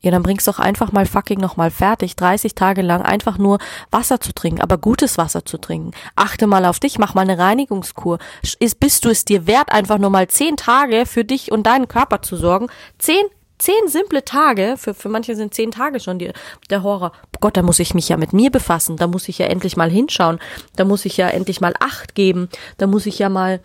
ja, 0.00 0.10
dann 0.10 0.22
bring's 0.22 0.44
doch 0.44 0.58
einfach 0.58 0.92
mal 0.92 1.06
fucking 1.06 1.40
nochmal 1.40 1.70
fertig, 1.70 2.16
30 2.16 2.54
Tage 2.54 2.82
lang 2.82 3.02
einfach 3.02 3.38
nur 3.38 3.58
Wasser 3.90 4.20
zu 4.20 4.32
trinken, 4.32 4.60
aber 4.60 4.78
gutes 4.78 5.18
Wasser 5.18 5.44
zu 5.44 5.58
trinken. 5.58 5.90
Achte 6.14 6.46
mal 6.46 6.64
auf 6.64 6.78
dich, 6.78 6.98
mach 6.98 7.14
mal 7.14 7.22
eine 7.22 7.38
Reinigungskur. 7.38 8.18
Ist, 8.60 8.80
bist 8.80 9.04
du 9.04 9.10
es 9.10 9.24
dir 9.24 9.46
wert, 9.46 9.72
einfach 9.72 9.98
nur 9.98 10.10
mal 10.10 10.28
10 10.28 10.56
Tage 10.56 11.04
für 11.06 11.24
dich 11.24 11.50
und 11.50 11.66
deinen 11.66 11.88
Körper 11.88 12.22
zu 12.22 12.36
sorgen? 12.36 12.68
10 12.98 13.16
zehn 13.58 13.88
simple 13.88 14.24
Tage, 14.24 14.76
für, 14.78 14.94
für 14.94 15.08
manche 15.08 15.34
sind 15.34 15.52
zehn 15.52 15.72
Tage 15.72 15.98
schon 15.98 16.18
die, 16.18 16.30
der 16.70 16.84
Horror. 16.84 17.12
Gott, 17.40 17.56
da 17.56 17.62
muss 17.62 17.80
ich 17.80 17.92
mich 17.92 18.08
ja 18.08 18.16
mit 18.16 18.32
mir 18.32 18.50
befassen, 18.50 18.96
da 18.96 19.08
muss 19.08 19.28
ich 19.28 19.38
ja 19.38 19.46
endlich 19.46 19.76
mal 19.76 19.90
hinschauen, 19.90 20.38
da 20.76 20.84
muss 20.84 21.04
ich 21.04 21.16
ja 21.16 21.28
endlich 21.28 21.60
mal 21.60 21.74
Acht 21.80 22.14
geben, 22.14 22.48
da 22.76 22.86
muss 22.86 23.06
ich 23.06 23.18
ja 23.18 23.28
mal 23.28 23.60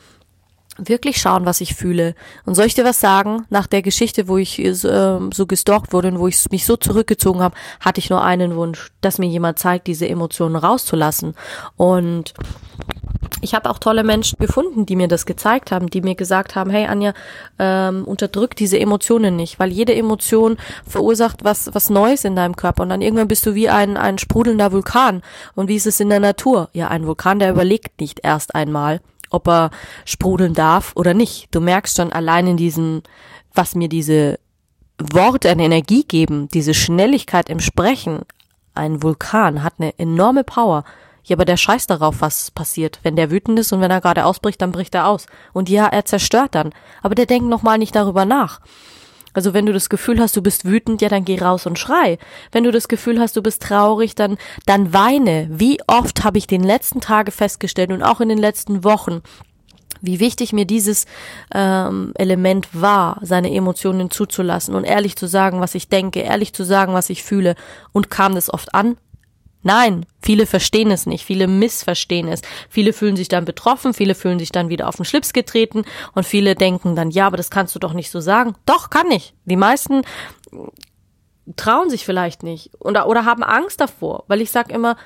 wirklich 0.78 1.22
schauen, 1.22 1.46
was 1.46 1.62
ich 1.62 1.76
fühle. 1.76 2.16
Und 2.46 2.56
soll 2.56 2.66
ich 2.66 2.74
dir 2.74 2.86
was 2.86 3.00
sagen? 3.00 3.46
Nach 3.50 3.68
der 3.68 3.82
Geschichte, 3.82 4.28
wo 4.28 4.38
ich 4.38 4.60
äh, 4.60 4.74
so 4.74 5.46
gestalkt 5.48 5.94
wurde 5.94 6.10
und 6.10 6.20
wo 6.20 6.28
ich 6.28 6.50
mich 6.52 6.66
so 6.66 6.78
zurückgezogen 6.78 7.42
habe, 7.42 7.56
hatte 7.80 8.00
ich 8.00 8.10
nur 8.10 8.24
einen 8.24 8.56
Wunsch, 8.56 8.92
dass 9.02 9.18
mir 9.18 9.28
jemand 9.28 9.60
zeigt, 9.60 9.88
diese 9.88 10.08
Emotionen 10.08 10.56
rauszulassen. 10.56 11.36
Und 11.78 12.34
ich 13.42 13.54
habe 13.54 13.70
auch 13.70 13.78
tolle 13.78 14.04
Menschen 14.04 14.38
gefunden, 14.40 14.86
die 14.86 14.96
mir 14.96 15.08
das 15.08 15.26
gezeigt 15.26 15.72
haben, 15.72 15.90
die 15.90 16.02
mir 16.02 16.16
gesagt 16.16 16.56
haben, 16.56 16.72
hey 16.72 16.86
Anja, 16.86 17.14
ähm, 17.60 18.06
unterdrück 18.06 18.56
diese 18.56 18.80
Emotionen 18.80 19.36
nicht, 19.36 19.60
weil 19.60 19.72
jede 19.72 19.94
Emotion 19.94 20.58
verursacht 20.88 21.44
was, 21.44 21.74
was 21.74 21.90
Neues 21.90 22.24
in 22.24 22.36
deinem 22.36 22.56
Körper 22.56 22.84
und 22.84 22.90
dann 22.90 23.02
irgendwann 23.02 23.28
bist 23.28 23.46
du 23.46 23.54
wie 23.54 23.70
ein, 23.70 23.98
ein 23.98 24.18
sprudelnder 24.18 24.72
Vulkan. 24.72 25.22
Und 25.56 25.68
wie 25.68 25.76
ist 25.76 25.88
es 25.88 26.00
in 26.00 26.10
der 26.10 26.22
Natur? 26.22 26.70
Ja, 26.72 26.88
ein 26.88 27.06
Vulkan, 27.06 27.40
der 27.40 27.52
überlegt 27.52 28.00
nicht 28.00 28.22
erst 28.24 28.56
einmal, 28.56 29.02
ob 29.34 29.48
er 29.48 29.72
sprudeln 30.06 30.54
darf 30.54 30.94
oder 30.96 31.14
nicht. 31.14 31.54
Du 31.54 31.60
merkst 31.60 31.98
schon 31.98 32.14
allein 32.14 32.48
in 32.48 32.58
diesem, 32.58 33.04
was 33.54 33.76
mir 33.76 33.90
diese 33.90 34.40
Worte 34.98 35.52
an 35.52 35.60
Energie 35.60 36.04
geben, 36.04 36.48
diese 36.50 36.74
Schnelligkeit 36.74 37.50
im 37.50 37.60
Sprechen. 37.60 38.22
Ein 38.76 39.04
Vulkan 39.04 39.64
hat 39.64 39.74
eine 39.80 39.98
enorme 40.00 40.44
Power. 40.44 40.84
Ja, 41.26 41.38
aber 41.38 41.46
der 41.46 41.58
scheißt 41.58 41.90
darauf, 41.90 42.22
was 42.22 42.52
passiert. 42.52 43.00
Wenn 43.04 43.16
der 43.16 43.32
wütend 43.32 43.58
ist 43.58 43.72
und 43.72 43.82
wenn 43.82 43.92
er 43.92 44.02
gerade 44.02 44.26
ausbricht, 44.26 44.62
dann 44.62 44.72
bricht 44.72 44.94
er 44.94 45.08
aus. 45.08 45.26
Und 45.54 45.70
ja, 45.70 45.88
er 45.88 46.06
zerstört 46.06 46.54
dann. 46.54 46.74
Aber 47.02 47.16
der 47.16 47.26
denkt 47.26 47.48
nochmal 47.48 47.78
nicht 47.78 47.96
darüber 47.96 48.26
nach. 48.26 48.60
Also 49.34 49.54
wenn 49.54 49.66
du 49.66 49.74
das 49.74 49.90
Gefühl 49.90 50.20
hast, 50.20 50.36
du 50.36 50.42
bist 50.42 50.66
wütend, 50.66 51.02
ja, 51.02 51.10
dann 51.10 51.26
geh 51.26 51.40
raus 51.40 51.66
und 51.66 51.80
schrei. 51.80 52.18
Wenn 52.52 52.64
du 52.64 52.72
das 52.72 52.88
Gefühl 52.88 53.20
hast, 53.20 53.36
du 53.36 53.42
bist 53.42 53.62
traurig, 53.64 54.16
dann, 54.16 54.38
dann 54.66 54.94
weine. 54.94 55.48
Wie 55.52 55.80
oft 55.88 56.24
habe 56.24 56.38
ich 56.38 56.48
den 56.48 56.64
letzten 56.64 57.02
Tage 57.02 57.32
festgestellt 57.32 57.92
und 57.92 58.04
auch 58.04 58.22
in 58.22 58.30
den 58.30 58.38
letzten 58.38 58.84
Wochen, 58.84 59.22
wie 60.02 60.20
wichtig 60.20 60.52
mir 60.54 60.66
dieses 60.66 61.06
ähm, 61.54 62.12
Element 62.16 62.68
war, 62.74 63.20
seine 63.22 63.54
Emotionen 63.54 64.12
zuzulassen 64.12 64.76
und 64.76 64.84
ehrlich 64.84 65.16
zu 65.16 65.28
sagen, 65.28 65.62
was 65.62 65.76
ich 65.76 65.88
denke, 65.88 66.20
ehrlich 66.20 66.54
zu 66.54 66.64
sagen, 66.66 66.94
was 66.94 67.10
ich 67.10 67.24
fühle. 67.24 67.56
Und 67.94 68.10
kam 68.10 68.36
das 68.36 68.54
oft 68.54 68.76
an? 68.76 68.98
Nein, 69.64 70.06
viele 70.22 70.46
verstehen 70.46 70.92
es 70.92 71.06
nicht, 71.06 71.26
viele 71.26 71.48
missverstehen 71.48 72.28
es. 72.28 72.42
Viele 72.70 72.94
fühlen 72.94 73.16
sich 73.16 73.30
dann 73.30 73.46
betroffen, 73.46 73.94
viele 73.94 74.14
fühlen 74.14 74.40
sich 74.40 74.52
dann 74.52 74.70
wieder 74.70 74.88
auf 74.88 74.98
den 74.98 75.06
Schlips 75.06 75.34
getreten 75.34 75.84
und 76.14 76.26
viele 76.26 76.56
denken 76.56 76.96
dann, 76.96 77.12
ja, 77.12 77.28
aber 77.28 77.38
das 77.38 77.50
kannst 77.50 77.74
du 77.74 77.80
doch 77.80 77.94
nicht 77.94 78.12
so 78.12 78.20
sagen. 78.20 78.56
Doch, 78.66 78.90
kann 78.90 79.10
ich. 79.10 79.34
Die 79.46 79.56
meisten 79.56 80.02
trauen 81.56 81.90
sich 81.90 82.06
vielleicht 82.06 82.44
nicht 82.44 82.72
oder, 82.80 83.08
oder 83.08 83.26
haben 83.26 83.44
Angst 83.44 83.82
davor, 83.82 84.26
weil 84.28 84.42
ich 84.42 84.52
sag 84.52 84.72
immer, 84.72 84.98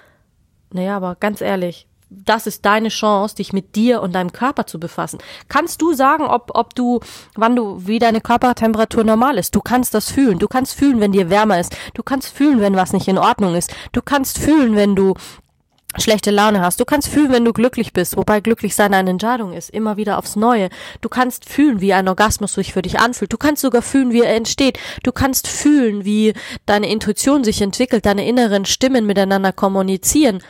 naja, 0.71 0.97
aber 0.97 1.15
ganz 1.15 1.41
ehrlich, 1.41 1.87
das 2.09 2.47
ist 2.47 2.65
deine 2.65 2.89
Chance, 2.89 3.35
dich 3.35 3.53
mit 3.53 3.75
dir 3.75 4.01
und 4.01 4.13
deinem 4.13 4.31
Körper 4.31 4.65
zu 4.65 4.79
befassen. 4.79 5.19
Kannst 5.49 5.81
du 5.81 5.93
sagen, 5.93 6.23
ob, 6.25 6.51
ob 6.53 6.73
du, 6.73 7.01
wann 7.35 7.55
du, 7.55 7.85
wie 7.85 7.99
deine 7.99 8.21
Körpertemperatur 8.21 9.03
normal 9.03 9.37
ist? 9.37 9.55
Du 9.55 9.61
kannst 9.61 9.93
das 9.93 10.11
fühlen. 10.11 10.39
Du 10.39 10.47
kannst 10.47 10.73
fühlen, 10.73 11.01
wenn 11.01 11.11
dir 11.11 11.29
wärmer 11.29 11.59
ist. 11.59 11.75
Du 11.93 12.03
kannst 12.03 12.29
fühlen, 12.29 12.61
wenn 12.61 12.75
was 12.75 12.93
nicht 12.93 13.07
in 13.07 13.17
Ordnung 13.17 13.55
ist. 13.55 13.73
Du 13.91 14.01
kannst 14.01 14.37
fühlen, 14.39 14.75
wenn 14.75 14.95
du 14.95 15.15
schlechte 15.97 16.31
Laune 16.31 16.61
hast. 16.61 16.79
Du 16.79 16.85
kannst 16.85 17.07
fühlen, 17.07 17.31
wenn 17.31 17.45
du 17.45 17.53
glücklich 17.53 17.93
bist, 17.93 18.17
wobei 18.17 18.39
glücklich 18.39 18.75
sein 18.75 18.93
eine 18.93 19.09
Entscheidung 19.09 19.53
ist, 19.53 19.69
immer 19.69 19.97
wieder 19.97 20.17
aufs 20.17 20.35
Neue. 20.35 20.69
Du 21.01 21.09
kannst 21.09 21.49
fühlen, 21.49 21.81
wie 21.81 21.93
ein 21.93 22.07
Orgasmus 22.07 22.53
sich 22.53 22.73
für 22.73 22.81
dich 22.81 22.99
anfühlt. 22.99 23.33
Du 23.33 23.37
kannst 23.37 23.61
sogar 23.61 23.81
fühlen, 23.81 24.11
wie 24.11 24.21
er 24.21 24.35
entsteht. 24.35 24.79
Du 25.03 25.11
kannst 25.11 25.47
fühlen, 25.47 26.05
wie 26.05 26.33
deine 26.65 26.89
Intuition 26.89 27.43
sich 27.43 27.61
entwickelt, 27.61 28.05
deine 28.05 28.27
inneren 28.27 28.65
Stimmen 28.65 29.05
miteinander 29.05 29.51
kommunizieren. 29.51 30.41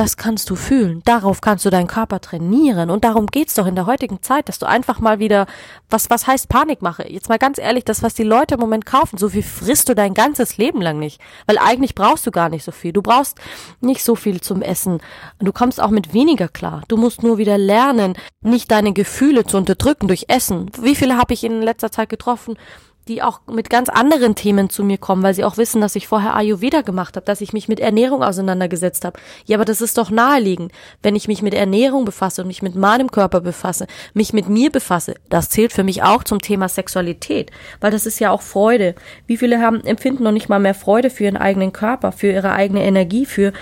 Das 0.00 0.16
kannst 0.16 0.48
du 0.48 0.56
fühlen. 0.56 1.02
Darauf 1.04 1.42
kannst 1.42 1.66
du 1.66 1.68
deinen 1.68 1.86
Körper 1.86 2.22
trainieren. 2.22 2.88
Und 2.88 3.04
darum 3.04 3.26
geht's 3.26 3.52
doch 3.52 3.66
in 3.66 3.74
der 3.74 3.84
heutigen 3.84 4.22
Zeit, 4.22 4.48
dass 4.48 4.58
du 4.58 4.64
einfach 4.64 4.98
mal 4.98 5.18
wieder, 5.18 5.44
was, 5.90 6.08
was 6.08 6.26
heißt 6.26 6.48
Panikmache? 6.48 7.06
Jetzt 7.12 7.28
mal 7.28 7.36
ganz 7.36 7.58
ehrlich, 7.58 7.84
das, 7.84 8.02
was 8.02 8.14
die 8.14 8.22
Leute 8.22 8.54
im 8.54 8.60
Moment 8.60 8.86
kaufen, 8.86 9.18
so 9.18 9.28
viel 9.28 9.42
frisst 9.42 9.90
du 9.90 9.94
dein 9.94 10.14
ganzes 10.14 10.56
Leben 10.56 10.80
lang 10.80 10.98
nicht. 10.98 11.20
Weil 11.44 11.58
eigentlich 11.58 11.94
brauchst 11.94 12.26
du 12.26 12.30
gar 12.30 12.48
nicht 12.48 12.64
so 12.64 12.72
viel. 12.72 12.94
Du 12.94 13.02
brauchst 13.02 13.36
nicht 13.82 14.02
so 14.02 14.14
viel 14.14 14.40
zum 14.40 14.62
Essen. 14.62 15.02
Du 15.38 15.52
kommst 15.52 15.82
auch 15.82 15.90
mit 15.90 16.14
weniger 16.14 16.48
klar. 16.48 16.82
Du 16.88 16.96
musst 16.96 17.22
nur 17.22 17.36
wieder 17.36 17.58
lernen, 17.58 18.14
nicht 18.40 18.70
deine 18.70 18.94
Gefühle 18.94 19.44
zu 19.44 19.58
unterdrücken 19.58 20.08
durch 20.08 20.24
Essen. 20.28 20.70
Wie 20.80 20.96
viele 20.96 21.18
habe 21.18 21.34
ich 21.34 21.44
in 21.44 21.60
letzter 21.60 21.92
Zeit 21.92 22.08
getroffen? 22.08 22.56
Die 23.10 23.22
auch 23.22 23.40
mit 23.50 23.68
ganz 23.68 23.88
anderen 23.88 24.36
Themen 24.36 24.70
zu 24.70 24.84
mir 24.84 24.96
kommen, 24.96 25.22
weil 25.22 25.34
sie 25.34 25.44
auch 25.44 25.56
wissen, 25.56 25.80
dass 25.80 25.96
ich 25.96 26.06
vorher 26.06 26.36
Ayurveda 26.36 26.82
gemacht 26.82 27.16
habe, 27.16 27.26
dass 27.26 27.40
ich 27.40 27.52
mich 27.52 27.68
mit 27.68 27.80
Ernährung 27.80 28.22
auseinandergesetzt 28.22 29.04
habe. 29.04 29.18
Ja, 29.46 29.56
aber 29.56 29.64
das 29.64 29.80
ist 29.80 29.98
doch 29.98 30.10
naheliegend, 30.10 30.72
wenn 31.02 31.16
ich 31.16 31.26
mich 31.26 31.42
mit 31.42 31.52
Ernährung 31.52 32.04
befasse 32.04 32.40
und 32.40 32.46
mich 32.46 32.62
mit 32.62 32.76
meinem 32.76 33.10
Körper 33.10 33.40
befasse, 33.40 33.88
mich 34.14 34.32
mit 34.32 34.48
mir 34.48 34.70
befasse. 34.70 35.16
Das 35.28 35.50
zählt 35.50 35.72
für 35.72 35.82
mich 35.82 36.04
auch 36.04 36.22
zum 36.22 36.40
Thema 36.40 36.68
Sexualität, 36.68 37.50
weil 37.80 37.90
das 37.90 38.06
ist 38.06 38.20
ja 38.20 38.30
auch 38.30 38.42
Freude. 38.42 38.94
Wie 39.26 39.36
viele 39.36 39.60
haben 39.60 39.84
empfinden 39.84 40.22
noch 40.22 40.32
nicht 40.32 40.48
mal 40.48 40.60
mehr 40.60 40.74
Freude 40.74 41.10
für 41.10 41.24
ihren 41.24 41.36
eigenen 41.36 41.72
Körper, 41.72 42.12
für 42.12 42.30
ihre 42.30 42.52
eigene 42.52 42.84
Energie, 42.84 43.26
für 43.26 43.52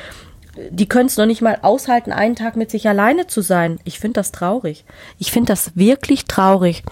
die 0.70 0.88
können 0.88 1.06
es 1.06 1.16
noch 1.16 1.26
nicht 1.26 1.40
mal 1.40 1.58
aushalten, 1.62 2.12
einen 2.12 2.36
Tag 2.36 2.56
mit 2.56 2.70
sich 2.70 2.86
alleine 2.88 3.28
zu 3.28 3.40
sein. 3.40 3.78
Ich 3.84 3.98
finde 3.98 4.14
das 4.14 4.32
traurig. 4.32 4.84
Ich 5.18 5.30
finde 5.30 5.52
das 5.52 5.76
wirklich 5.76 6.24
traurig. 6.26 6.82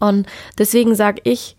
Und 0.00 0.26
deswegen 0.58 0.96
sage 0.96 1.20
ich, 1.24 1.56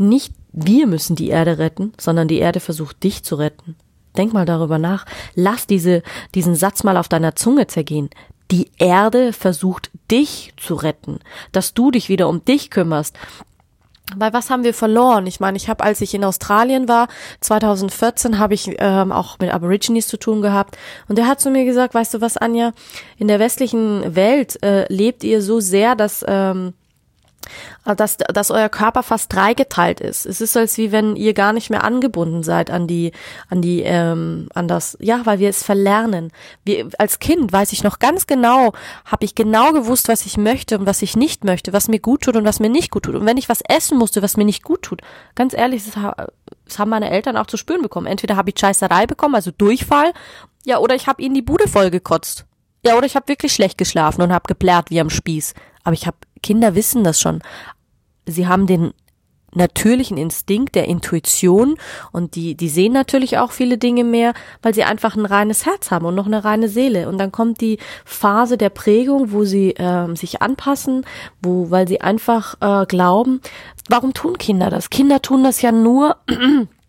nicht 0.00 0.32
wir 0.52 0.86
müssen 0.86 1.16
die 1.16 1.28
Erde 1.28 1.58
retten, 1.58 1.92
sondern 1.98 2.28
die 2.28 2.38
Erde 2.38 2.60
versucht 2.60 3.02
dich 3.02 3.22
zu 3.22 3.36
retten. 3.36 3.76
Denk 4.16 4.32
mal 4.32 4.46
darüber 4.46 4.78
nach. 4.78 5.06
Lass 5.34 5.66
diese, 5.66 6.02
diesen 6.34 6.56
Satz 6.56 6.82
mal 6.82 6.96
auf 6.96 7.08
deiner 7.08 7.36
Zunge 7.36 7.68
zergehen. 7.68 8.10
Die 8.50 8.70
Erde 8.78 9.32
versucht 9.32 9.90
dich 10.10 10.52
zu 10.56 10.74
retten, 10.74 11.20
dass 11.52 11.74
du 11.74 11.92
dich 11.92 12.08
wieder 12.08 12.28
um 12.28 12.44
dich 12.44 12.70
kümmerst. 12.70 13.16
Weil 14.16 14.32
was 14.32 14.50
haben 14.50 14.64
wir 14.64 14.74
verloren? 14.74 15.28
Ich 15.28 15.38
meine, 15.38 15.56
ich 15.56 15.68
habe, 15.68 15.84
als 15.84 16.00
ich 16.00 16.14
in 16.14 16.24
Australien 16.24 16.88
war, 16.88 17.06
2014, 17.42 18.40
habe 18.40 18.54
ich 18.54 18.74
ähm, 18.78 19.12
auch 19.12 19.38
mit 19.38 19.54
Aborigines 19.54 20.08
zu 20.08 20.16
tun 20.16 20.42
gehabt. 20.42 20.76
Und 21.06 21.16
der 21.16 21.28
hat 21.28 21.40
zu 21.40 21.48
mir 21.48 21.64
gesagt, 21.64 21.94
weißt 21.94 22.14
du 22.14 22.20
was, 22.20 22.36
Anja, 22.36 22.72
in 23.18 23.28
der 23.28 23.38
westlichen 23.38 24.16
Welt 24.16 24.60
äh, 24.64 24.92
lebt 24.92 25.22
ihr 25.22 25.40
so 25.42 25.60
sehr, 25.60 25.94
dass 25.94 26.24
ähm, 26.26 26.68
äh, 26.68 26.79
dass, 27.84 28.16
dass 28.16 28.50
euer 28.50 28.68
Körper 28.68 29.02
fast 29.02 29.32
dreigeteilt 29.32 30.00
ist. 30.00 30.26
Es 30.26 30.40
ist 30.40 30.56
als 30.56 30.76
wie 30.78 30.92
wenn 30.92 31.16
ihr 31.16 31.34
gar 31.34 31.52
nicht 31.52 31.70
mehr 31.70 31.84
angebunden 31.84 32.42
seid 32.42 32.70
an 32.70 32.86
die, 32.86 33.12
an 33.48 33.62
die, 33.62 33.82
ähm, 33.82 34.48
an 34.54 34.68
das, 34.68 34.96
ja, 35.00 35.22
weil 35.24 35.38
wir 35.38 35.48
es 35.48 35.62
verlernen. 35.62 36.32
Wir, 36.64 36.88
als 36.98 37.18
Kind 37.18 37.52
weiß 37.52 37.72
ich 37.72 37.82
noch 37.82 37.98
ganz 37.98 38.26
genau, 38.26 38.72
habe 39.04 39.24
ich 39.24 39.34
genau 39.34 39.72
gewusst, 39.72 40.08
was 40.08 40.26
ich 40.26 40.36
möchte 40.36 40.78
und 40.78 40.86
was 40.86 41.02
ich 41.02 41.16
nicht 41.16 41.44
möchte, 41.44 41.72
was 41.72 41.88
mir 41.88 42.00
gut 42.00 42.22
tut 42.22 42.36
und 42.36 42.44
was 42.44 42.60
mir 42.60 42.70
nicht 42.70 42.90
gut 42.90 43.04
tut. 43.04 43.14
Und 43.14 43.26
wenn 43.26 43.36
ich 43.36 43.48
was 43.48 43.62
essen 43.68 43.98
musste, 43.98 44.22
was 44.22 44.36
mir 44.36 44.44
nicht 44.44 44.62
gut 44.62 44.82
tut, 44.82 45.00
ganz 45.34 45.54
ehrlich, 45.54 45.84
das, 45.84 45.94
das 46.64 46.78
haben 46.78 46.90
meine 46.90 47.10
Eltern 47.10 47.36
auch 47.36 47.46
zu 47.46 47.56
spüren 47.56 47.82
bekommen. 47.82 48.06
Entweder 48.06 48.36
habe 48.36 48.50
ich 48.50 48.58
Scheißerei 48.58 49.06
bekommen, 49.06 49.34
also 49.34 49.50
Durchfall, 49.50 50.12
ja, 50.64 50.78
oder 50.78 50.94
ich 50.94 51.06
habe 51.06 51.22
ihnen 51.22 51.34
die 51.34 51.42
Bude 51.42 51.68
voll 51.68 51.90
gekotzt. 51.90 52.44
Ja, 52.84 52.96
oder 52.96 53.06
ich 53.06 53.16
habe 53.16 53.28
wirklich 53.28 53.52
schlecht 53.52 53.78
geschlafen 53.78 54.22
und 54.22 54.32
habe 54.32 54.46
geblärt 54.46 54.90
wie 54.90 55.00
am 55.00 55.10
Spieß. 55.10 55.54
Aber 55.84 55.94
ich 55.94 56.06
habe 56.06 56.16
Kinder 56.42 56.74
wissen 56.74 57.04
das 57.04 57.20
schon. 57.20 57.40
Sie 58.26 58.46
haben 58.46 58.66
den 58.66 58.92
natürlichen 59.54 60.16
Instinkt 60.16 60.74
der 60.74 60.86
Intuition 60.86 61.76
und 62.12 62.34
die, 62.34 62.54
die 62.54 62.68
sehen 62.68 62.92
natürlich 62.92 63.38
auch 63.38 63.52
viele 63.52 63.78
Dinge 63.78 64.04
mehr, 64.04 64.34
weil 64.62 64.74
sie 64.74 64.84
einfach 64.84 65.16
ein 65.16 65.26
reines 65.26 65.66
Herz 65.66 65.90
haben 65.90 66.06
und 66.06 66.14
noch 66.14 66.26
eine 66.26 66.44
reine 66.44 66.68
Seele. 66.68 67.08
Und 67.08 67.18
dann 67.18 67.32
kommt 67.32 67.60
die 67.60 67.78
Phase 68.04 68.56
der 68.56 68.70
Prägung, 68.70 69.32
wo 69.32 69.44
sie 69.44 69.70
äh, 69.72 70.14
sich 70.14 70.42
anpassen, 70.42 71.04
wo, 71.42 71.70
weil 71.70 71.88
sie 71.88 72.00
einfach 72.00 72.54
äh, 72.60 72.86
glauben. 72.86 73.40
Warum 73.88 74.14
tun 74.14 74.38
Kinder 74.38 74.70
das? 74.70 74.90
Kinder 74.90 75.20
tun 75.20 75.42
das 75.42 75.62
ja 75.62 75.72
nur, 75.72 76.16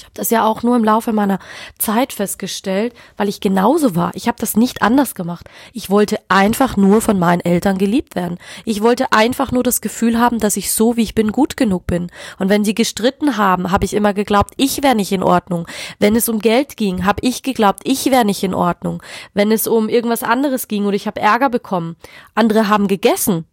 Ich 0.00 0.04
habe 0.06 0.14
das 0.14 0.30
ja 0.30 0.46
auch 0.46 0.62
nur 0.62 0.76
im 0.76 0.84
Laufe 0.84 1.12
meiner 1.12 1.38
Zeit 1.78 2.14
festgestellt, 2.14 2.94
weil 3.18 3.28
ich 3.28 3.40
genauso 3.40 3.94
war. 3.94 4.12
Ich 4.14 4.28
habe 4.28 4.38
das 4.40 4.56
nicht 4.56 4.80
anders 4.80 5.14
gemacht. 5.14 5.46
Ich 5.74 5.90
wollte 5.90 6.18
einfach 6.28 6.78
nur 6.78 7.02
von 7.02 7.18
meinen 7.18 7.40
Eltern 7.40 7.76
geliebt 7.76 8.14
werden. 8.14 8.38
Ich 8.64 8.82
wollte 8.82 9.12
einfach 9.12 9.52
nur 9.52 9.62
das 9.62 9.82
Gefühl 9.82 10.18
haben, 10.18 10.38
dass 10.38 10.56
ich 10.56 10.72
so, 10.72 10.96
wie 10.96 11.02
ich 11.02 11.14
bin, 11.14 11.32
gut 11.32 11.58
genug 11.58 11.86
bin. 11.86 12.10
Und 12.38 12.48
wenn 12.48 12.64
sie 12.64 12.74
gestritten 12.74 13.36
haben, 13.36 13.70
habe 13.72 13.84
ich 13.84 13.92
immer 13.92 14.14
geglaubt, 14.14 14.54
ich 14.56 14.82
wäre 14.82 14.94
nicht 14.94 15.12
in 15.12 15.22
Ordnung. 15.22 15.66
Wenn 15.98 16.16
es 16.16 16.30
um 16.30 16.38
Geld 16.38 16.78
ging, 16.78 17.04
habe 17.04 17.20
ich 17.20 17.42
geglaubt, 17.42 17.80
ich 17.84 18.06
wäre 18.06 18.24
nicht 18.24 18.42
in 18.42 18.54
Ordnung. 18.54 19.02
Wenn 19.34 19.52
es 19.52 19.66
um 19.66 19.90
irgendwas 19.90 20.22
anderes 20.22 20.66
ging 20.66 20.86
oder 20.86 20.96
ich 20.96 21.06
habe 21.06 21.20
Ärger 21.20 21.50
bekommen, 21.50 21.96
andere 22.34 22.68
haben 22.68 22.88
gegessen. 22.88 23.44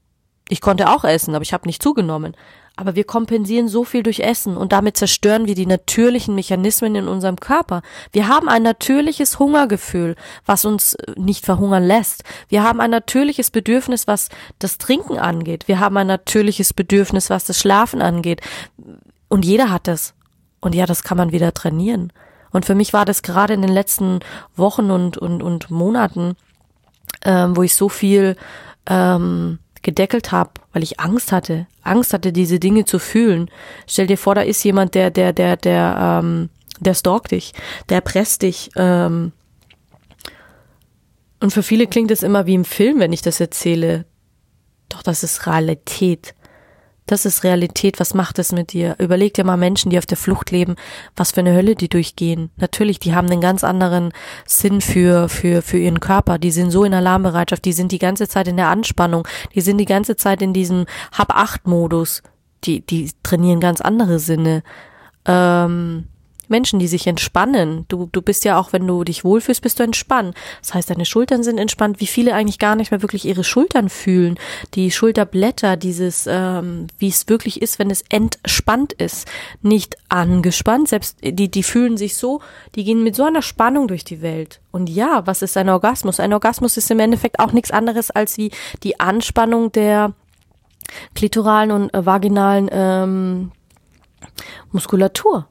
Ich 0.47 0.61
konnte 0.61 0.89
auch 0.89 1.03
essen, 1.03 1.35
aber 1.35 1.43
ich 1.43 1.51
habe 1.51 1.67
nicht 1.67 1.83
zugenommen. 1.83 2.37
Aber 2.77 2.95
wir 2.95 3.05
kompensieren 3.05 3.67
so 3.67 3.83
viel 3.83 4.03
durch 4.03 4.19
Essen 4.19 4.55
und 4.55 4.71
damit 4.71 4.97
zerstören 4.97 5.47
wir 5.47 5.55
die 5.55 5.65
natürlichen 5.65 6.35
Mechanismen 6.35 6.93
in 6.93 7.07
unserem 7.07 7.37
Körper. 7.37 7.81
Wir 8.11 8.27
haben 8.27 8.47
ein 8.47 8.61
natürliches 8.61 9.39
Hungergefühl, 9.39 10.15
was 10.45 10.63
uns 10.63 10.93
äh, 10.93 11.13
nicht 11.17 11.43
verhungern 11.43 11.83
lässt. 11.83 12.23
Wir 12.49 12.63
haben 12.63 12.79
ein 12.79 12.91
natürliches 12.91 13.49
Bedürfnis, 13.49 14.05
was 14.05 14.29
das 14.59 14.77
Trinken 14.77 15.17
angeht. 15.17 15.67
Wir 15.67 15.79
haben 15.79 15.97
ein 15.97 16.05
natürliches 16.05 16.71
Bedürfnis, 16.73 17.31
was 17.31 17.45
das 17.45 17.59
Schlafen 17.59 17.99
angeht. 17.99 18.41
Und 19.27 19.43
jeder 19.43 19.71
hat 19.71 19.87
das. 19.87 20.13
Und 20.61 20.75
ja, 20.75 20.85
das 20.85 21.03
kann 21.03 21.17
man 21.17 21.31
wieder 21.31 21.55
trainieren. 21.55 22.13
Und 22.51 22.65
für 22.65 22.75
mich 22.75 22.93
war 22.93 23.05
das 23.05 23.23
gerade 23.23 23.55
in 23.55 23.63
den 23.63 23.73
letzten 23.73 24.19
Wochen 24.55 24.91
und, 24.91 25.17
und, 25.17 25.41
und 25.41 25.71
Monaten, 25.71 26.35
ähm, 27.25 27.57
wo 27.57 27.63
ich 27.63 27.75
so 27.75 27.89
viel 27.89 28.35
ähm, 28.85 29.57
gedeckelt 29.81 30.31
habe, 30.31 30.51
weil 30.73 30.83
ich 30.83 30.99
Angst 30.99 31.31
hatte, 31.31 31.67
Angst 31.83 32.13
hatte, 32.13 32.31
diese 32.31 32.59
Dinge 32.59 32.85
zu 32.85 32.99
fühlen. 32.99 33.49
Stell 33.87 34.07
dir 34.07 34.17
vor, 34.17 34.35
da 34.35 34.41
ist 34.41 34.63
jemand, 34.63 34.95
der, 34.95 35.11
der, 35.11 35.33
der, 35.33 35.57
der, 35.57 36.21
ähm, 36.21 36.49
der 36.79 36.93
stalkt 36.93 37.31
dich, 37.31 37.53
der 37.89 38.01
presst 38.01 38.41
dich. 38.41 38.69
Ähm, 38.75 39.31
und 41.39 41.53
für 41.53 41.63
viele 41.63 41.87
klingt 41.87 42.11
es 42.11 42.23
immer 42.23 42.45
wie 42.45 42.55
im 42.55 42.65
Film, 42.65 42.99
wenn 42.99 43.13
ich 43.13 43.21
das 43.21 43.39
erzähle. 43.39 44.05
Doch 44.89 45.03
das 45.03 45.23
ist 45.23 45.45
Realität. 45.45 46.33
Das 47.07 47.25
ist 47.25 47.43
Realität. 47.45 47.99
Was 47.99 48.13
macht 48.13 48.37
es 48.37 48.51
mit 48.51 48.73
dir? 48.73 48.95
Überleg 48.99 49.33
dir 49.33 49.45
mal 49.45 49.57
Menschen, 49.57 49.89
die 49.89 49.97
auf 49.97 50.05
der 50.05 50.17
Flucht 50.17 50.51
leben, 50.51 50.75
was 51.15 51.31
für 51.31 51.39
eine 51.39 51.53
Hölle 51.53 51.75
die 51.75 51.87
durchgehen. 51.87 52.51
Natürlich, 52.57 52.99
die 52.99 53.15
haben 53.15 53.29
einen 53.29 53.41
ganz 53.41 53.63
anderen 53.63 54.11
Sinn 54.45 54.81
für, 54.81 55.29
für, 55.29 55.61
für 55.61 55.77
ihren 55.77 56.01
Körper. 56.01 56.37
Die 56.37 56.51
sind 56.51 56.69
so 56.69 56.83
in 56.83 56.93
Alarmbereitschaft. 56.93 57.63
Die 57.63 57.73
sind 57.73 57.93
die 57.93 57.97
ganze 57.97 58.27
Zeit 58.27 58.49
in 58.49 58.57
der 58.57 58.67
Anspannung. 58.67 59.25
Die 59.55 59.61
sind 59.61 59.77
die 59.77 59.85
ganze 59.85 60.17
Zeit 60.17 60.41
in 60.41 60.51
diesem 60.51 60.85
Hab-Acht-Modus. 61.17 62.23
Die, 62.65 62.81
die 62.85 63.11
trainieren 63.23 63.61
ganz 63.61 63.79
andere 63.79 64.19
Sinne. 64.19 64.61
Ähm, 65.25 66.07
Menschen, 66.49 66.79
die 66.79 66.87
sich 66.87 67.07
entspannen. 67.07 67.85
Du, 67.87 68.09
du 68.11 68.21
bist 68.21 68.45
ja 68.45 68.59
auch, 68.59 68.73
wenn 68.73 68.85
du 68.87 69.03
dich 69.03 69.23
wohlfühlst, 69.23 69.61
bist 69.61 69.79
du 69.79 69.83
entspannt. 69.83 70.35
Das 70.61 70.73
heißt, 70.73 70.89
deine 70.89 71.05
Schultern 71.05 71.43
sind 71.43 71.57
entspannt, 71.57 71.99
wie 71.99 72.07
viele 72.07 72.33
eigentlich 72.33 72.59
gar 72.59 72.75
nicht 72.75 72.91
mehr 72.91 73.01
wirklich 73.01 73.25
ihre 73.25 73.43
Schultern 73.43 73.89
fühlen. 73.89 74.37
Die 74.73 74.91
Schulterblätter, 74.91 75.77
dieses, 75.77 76.27
ähm, 76.27 76.87
wie 76.97 77.09
es 77.09 77.27
wirklich 77.29 77.61
ist, 77.61 77.79
wenn 77.79 77.91
es 77.91 78.03
entspannt 78.09 78.93
ist. 78.93 79.27
Nicht 79.61 79.97
angespannt, 80.09 80.89
selbst 80.89 81.17
die, 81.21 81.49
die 81.49 81.63
fühlen 81.63 81.97
sich 81.97 82.15
so, 82.15 82.41
die 82.75 82.83
gehen 82.83 83.03
mit 83.03 83.15
so 83.15 83.23
einer 83.23 83.41
Spannung 83.41 83.87
durch 83.87 84.03
die 84.03 84.21
Welt. 84.21 84.61
Und 84.71 84.89
ja, 84.89 85.25
was 85.25 85.41
ist 85.41 85.57
ein 85.57 85.69
Orgasmus? 85.69 86.19
Ein 86.19 86.33
Orgasmus 86.33 86.77
ist 86.77 86.91
im 86.91 86.99
Endeffekt 86.99 87.39
auch 87.39 87.51
nichts 87.51 87.71
anderes 87.71 88.11
als 88.11 88.37
wie 88.37 88.51
die 88.83 88.99
Anspannung 88.99 89.71
der 89.71 90.13
klitoralen 91.15 91.71
und 91.71 91.93
äh, 91.93 92.05
vaginalen 92.05 92.69
ähm, 92.71 93.51
Muskulatur. 94.71 95.47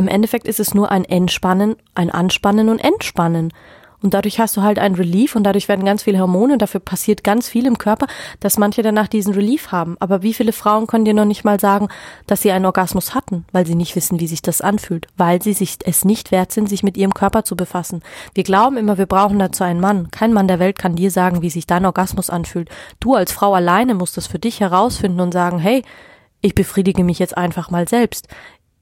Im 0.00 0.08
Endeffekt 0.08 0.48
ist 0.48 0.60
es 0.60 0.72
nur 0.72 0.90
ein 0.90 1.04
Entspannen, 1.04 1.76
ein 1.94 2.08
Anspannen 2.08 2.70
und 2.70 2.78
Entspannen. 2.78 3.52
Und 4.00 4.14
dadurch 4.14 4.40
hast 4.40 4.56
du 4.56 4.62
halt 4.62 4.78
ein 4.78 4.94
Relief 4.94 5.36
und 5.36 5.44
dadurch 5.44 5.68
werden 5.68 5.84
ganz 5.84 6.04
viele 6.04 6.18
Hormone 6.20 6.54
und 6.54 6.62
dafür 6.62 6.80
passiert 6.80 7.22
ganz 7.22 7.50
viel 7.50 7.66
im 7.66 7.76
Körper, 7.76 8.06
dass 8.40 8.56
manche 8.56 8.80
danach 8.80 9.08
diesen 9.08 9.34
Relief 9.34 9.72
haben. 9.72 9.98
Aber 10.00 10.22
wie 10.22 10.32
viele 10.32 10.52
Frauen 10.52 10.86
können 10.86 11.04
dir 11.04 11.12
noch 11.12 11.26
nicht 11.26 11.44
mal 11.44 11.60
sagen, 11.60 11.88
dass 12.26 12.40
sie 12.40 12.50
einen 12.50 12.64
Orgasmus 12.64 13.14
hatten, 13.14 13.44
weil 13.52 13.66
sie 13.66 13.74
nicht 13.74 13.94
wissen, 13.94 14.20
wie 14.20 14.26
sich 14.26 14.40
das 14.40 14.62
anfühlt, 14.62 15.06
weil 15.18 15.42
sie 15.42 15.52
sich 15.52 15.76
es 15.84 16.06
nicht 16.06 16.30
wert 16.30 16.50
sind, 16.50 16.70
sich 16.70 16.82
mit 16.82 16.96
ihrem 16.96 17.12
Körper 17.12 17.44
zu 17.44 17.54
befassen. 17.54 18.00
Wir 18.32 18.44
glauben 18.44 18.78
immer, 18.78 18.96
wir 18.96 19.04
brauchen 19.04 19.38
dazu 19.38 19.64
einen 19.64 19.80
Mann. 19.80 20.10
Kein 20.10 20.32
Mann 20.32 20.48
der 20.48 20.60
Welt 20.60 20.78
kann 20.78 20.96
dir 20.96 21.10
sagen, 21.10 21.42
wie 21.42 21.50
sich 21.50 21.66
dein 21.66 21.84
Orgasmus 21.84 22.30
anfühlt. 22.30 22.70
Du 23.00 23.16
als 23.16 23.32
Frau 23.32 23.52
alleine 23.52 23.92
musst 23.92 24.16
es 24.16 24.28
für 24.28 24.38
dich 24.38 24.60
herausfinden 24.60 25.20
und 25.20 25.32
sagen, 25.32 25.58
hey, 25.58 25.82
ich 26.40 26.54
befriedige 26.54 27.04
mich 27.04 27.18
jetzt 27.18 27.36
einfach 27.36 27.70
mal 27.70 27.86
selbst 27.86 28.28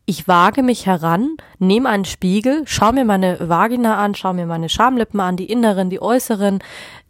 ich 0.09 0.27
wage 0.27 0.63
mich 0.63 0.87
heran, 0.87 1.37
nehme 1.59 1.91
einen 1.91 2.07
Spiegel, 2.07 2.63
schau 2.65 2.93
mir 2.93 3.05
meine 3.05 3.47
Vagina 3.47 3.99
an, 3.99 4.15
schau 4.15 4.33
mir 4.33 4.47
meine 4.47 4.71
Schamlippen 4.71 5.21
an, 5.21 5.37
die 5.37 5.53
inneren, 5.53 5.91
die 5.91 6.01
äußeren, 6.01 6.61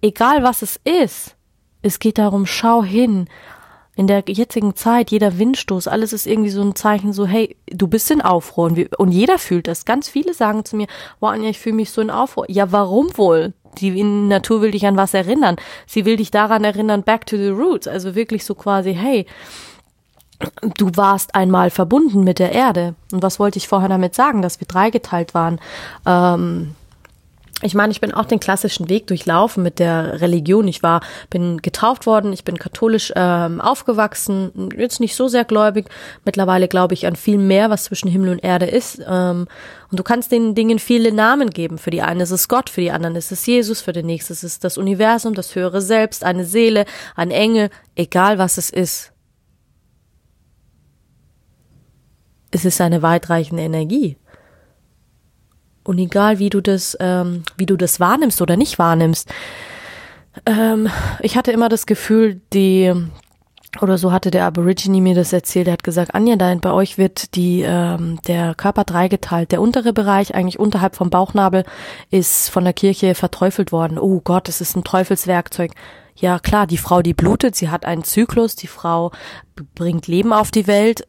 egal 0.02 0.42
was 0.42 0.62
es 0.62 0.80
ist. 0.82 1.36
Es 1.80 2.00
geht 2.00 2.18
darum, 2.18 2.44
schau 2.44 2.82
hin. 2.82 3.28
In 3.94 4.08
der 4.08 4.24
jetzigen 4.26 4.74
Zeit, 4.74 5.12
jeder 5.12 5.38
Windstoß, 5.38 5.86
alles 5.86 6.12
ist 6.12 6.26
irgendwie 6.26 6.50
so 6.50 6.60
ein 6.60 6.74
Zeichen, 6.74 7.12
so, 7.12 7.24
hey, 7.24 7.56
du 7.70 7.86
bist 7.86 8.10
in 8.10 8.20
Aufruhr. 8.20 8.66
Und, 8.66 8.76
wir, 8.76 8.88
und 8.98 9.12
jeder 9.12 9.38
fühlt 9.38 9.68
das. 9.68 9.84
Ganz 9.84 10.08
viele 10.08 10.34
sagen 10.34 10.64
zu 10.64 10.74
mir, 10.74 10.88
wow, 11.20 11.30
Anja, 11.30 11.50
ich 11.50 11.60
fühle 11.60 11.76
mich 11.76 11.90
so 11.90 12.00
in 12.00 12.10
Aufruhr. 12.10 12.46
Ja, 12.48 12.72
warum 12.72 13.16
wohl? 13.16 13.54
Die 13.78 14.02
Natur 14.02 14.60
will 14.60 14.72
dich 14.72 14.86
an 14.86 14.96
was 14.96 15.14
erinnern. 15.14 15.54
Sie 15.86 16.04
will 16.04 16.16
dich 16.16 16.32
daran 16.32 16.64
erinnern, 16.64 17.04
back 17.04 17.26
to 17.26 17.36
the 17.36 17.50
roots. 17.50 17.86
Also 17.86 18.16
wirklich 18.16 18.44
so 18.44 18.56
quasi, 18.56 18.92
hey, 18.92 19.24
du 20.76 20.90
warst 20.94 21.34
einmal 21.34 21.70
verbunden 21.70 22.24
mit 22.24 22.38
der 22.38 22.52
Erde. 22.52 22.94
Und 23.12 23.22
was 23.22 23.38
wollte 23.38 23.58
ich 23.58 23.68
vorher 23.68 23.88
damit 23.88 24.14
sagen, 24.14 24.42
dass 24.42 24.60
wir 24.60 24.68
dreigeteilt 24.68 25.34
waren? 25.34 25.60
Ähm, 26.06 26.74
ich 27.60 27.74
meine, 27.74 27.90
ich 27.90 28.00
bin 28.00 28.14
auch 28.14 28.24
den 28.24 28.38
klassischen 28.38 28.88
Weg 28.88 29.08
durchlaufen 29.08 29.64
mit 29.64 29.80
der 29.80 30.20
Religion. 30.20 30.68
Ich 30.68 30.84
war, 30.84 31.00
bin 31.28 31.60
getauft 31.60 32.06
worden, 32.06 32.32
ich 32.32 32.44
bin 32.44 32.56
katholisch 32.56 33.12
ähm, 33.16 33.60
aufgewachsen, 33.60 34.70
jetzt 34.76 35.00
nicht 35.00 35.16
so 35.16 35.26
sehr 35.26 35.44
gläubig. 35.44 35.88
Mittlerweile 36.24 36.68
glaube 36.68 36.94
ich 36.94 37.08
an 37.08 37.16
viel 37.16 37.38
mehr, 37.38 37.68
was 37.68 37.84
zwischen 37.84 38.08
Himmel 38.08 38.30
und 38.30 38.44
Erde 38.44 38.66
ist. 38.66 39.00
Ähm, 39.08 39.48
und 39.90 39.98
du 39.98 40.04
kannst 40.04 40.30
den 40.30 40.54
Dingen 40.54 40.78
viele 40.78 41.10
Namen 41.10 41.50
geben. 41.50 41.78
Für 41.78 41.90
die 41.90 42.02
einen 42.02 42.20
ist 42.20 42.30
es 42.30 42.46
Gott, 42.46 42.70
für 42.70 42.80
die 42.80 42.92
anderen 42.92 43.16
ist 43.16 43.32
es 43.32 43.44
Jesus, 43.44 43.80
für 43.80 43.92
den 43.92 44.06
nächsten 44.06 44.34
ist 44.34 44.44
es 44.44 44.60
das 44.60 44.78
Universum, 44.78 45.34
das 45.34 45.56
höhere 45.56 45.80
Selbst, 45.80 46.22
eine 46.22 46.44
Seele, 46.44 46.84
ein 47.16 47.32
Engel, 47.32 47.70
egal 47.96 48.38
was 48.38 48.56
es 48.56 48.70
ist. 48.70 49.10
Es 52.50 52.64
ist 52.64 52.80
eine 52.80 53.02
weitreichende 53.02 53.62
Energie. 53.62 54.16
Und 55.84 55.98
egal 55.98 56.38
wie 56.38 56.50
du 56.50 56.60
das, 56.60 56.96
ähm, 57.00 57.44
wie 57.56 57.66
du 57.66 57.76
das 57.76 57.98
wahrnimmst 57.98 58.42
oder 58.42 58.56
nicht 58.56 58.78
wahrnimmst, 58.78 59.32
ähm, 60.46 60.88
ich 61.20 61.36
hatte 61.36 61.52
immer 61.52 61.68
das 61.68 61.86
Gefühl, 61.86 62.40
die 62.52 62.92
oder 63.82 63.98
so 63.98 64.12
hatte 64.12 64.30
der 64.30 64.46
Aborigine 64.46 65.00
mir 65.00 65.14
das 65.14 65.32
erzählt. 65.32 65.66
Er 65.68 65.74
hat 65.74 65.84
gesagt, 65.84 66.14
Anja, 66.14 66.36
dein, 66.36 66.60
bei 66.60 66.72
euch 66.72 66.98
wird 66.98 67.34
die 67.34 67.62
ähm, 67.62 68.18
der 68.26 68.54
Körper 68.54 68.84
dreigeteilt. 68.84 69.52
Der 69.52 69.60
untere 69.60 69.92
Bereich, 69.92 70.34
eigentlich 70.34 70.58
unterhalb 70.58 70.96
vom 70.96 71.10
Bauchnabel, 71.10 71.64
ist 72.10 72.48
von 72.48 72.64
der 72.64 72.72
Kirche 72.72 73.14
verteufelt 73.14 73.70
worden. 73.70 73.98
Oh 73.98 74.20
Gott, 74.20 74.48
es 74.48 74.60
ist 74.60 74.74
ein 74.74 74.84
Teufelswerkzeug. 74.84 75.72
Ja 76.16 76.38
klar, 76.38 76.66
die 76.66 76.78
Frau, 76.78 77.02
die 77.02 77.14
blutet, 77.14 77.54
sie 77.54 77.68
hat 77.68 77.84
einen 77.84 78.04
Zyklus, 78.04 78.56
die 78.56 78.66
Frau 78.66 79.12
bringt 79.74 80.06
Leben 80.06 80.32
auf 80.32 80.50
die 80.50 80.66
Welt 80.66 81.06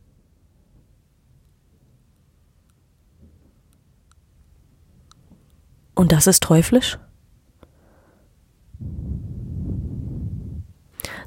Und 6.00 6.14
das 6.14 6.28
ist 6.28 6.44
teuflisch? 6.44 6.98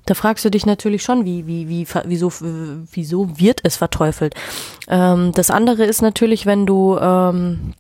Da 0.07 0.15
fragst 0.15 0.47
du 0.47 0.51
dich 0.51 0.65
natürlich 0.65 1.03
schon, 1.03 1.27
wie, 1.27 1.47
wie, 1.47 1.69
wie, 1.69 1.87
wieso, 2.07 2.33
wieso 2.41 3.39
wird 3.39 3.61
es 3.65 3.77
verteufelt? 3.77 4.35
Ähm, 4.89 5.33
das 5.33 5.51
andere 5.51 5.85
ist 5.85 6.01
natürlich, 6.01 6.47
wenn 6.47 6.65
du 6.65 6.97
ähm, 6.99 7.75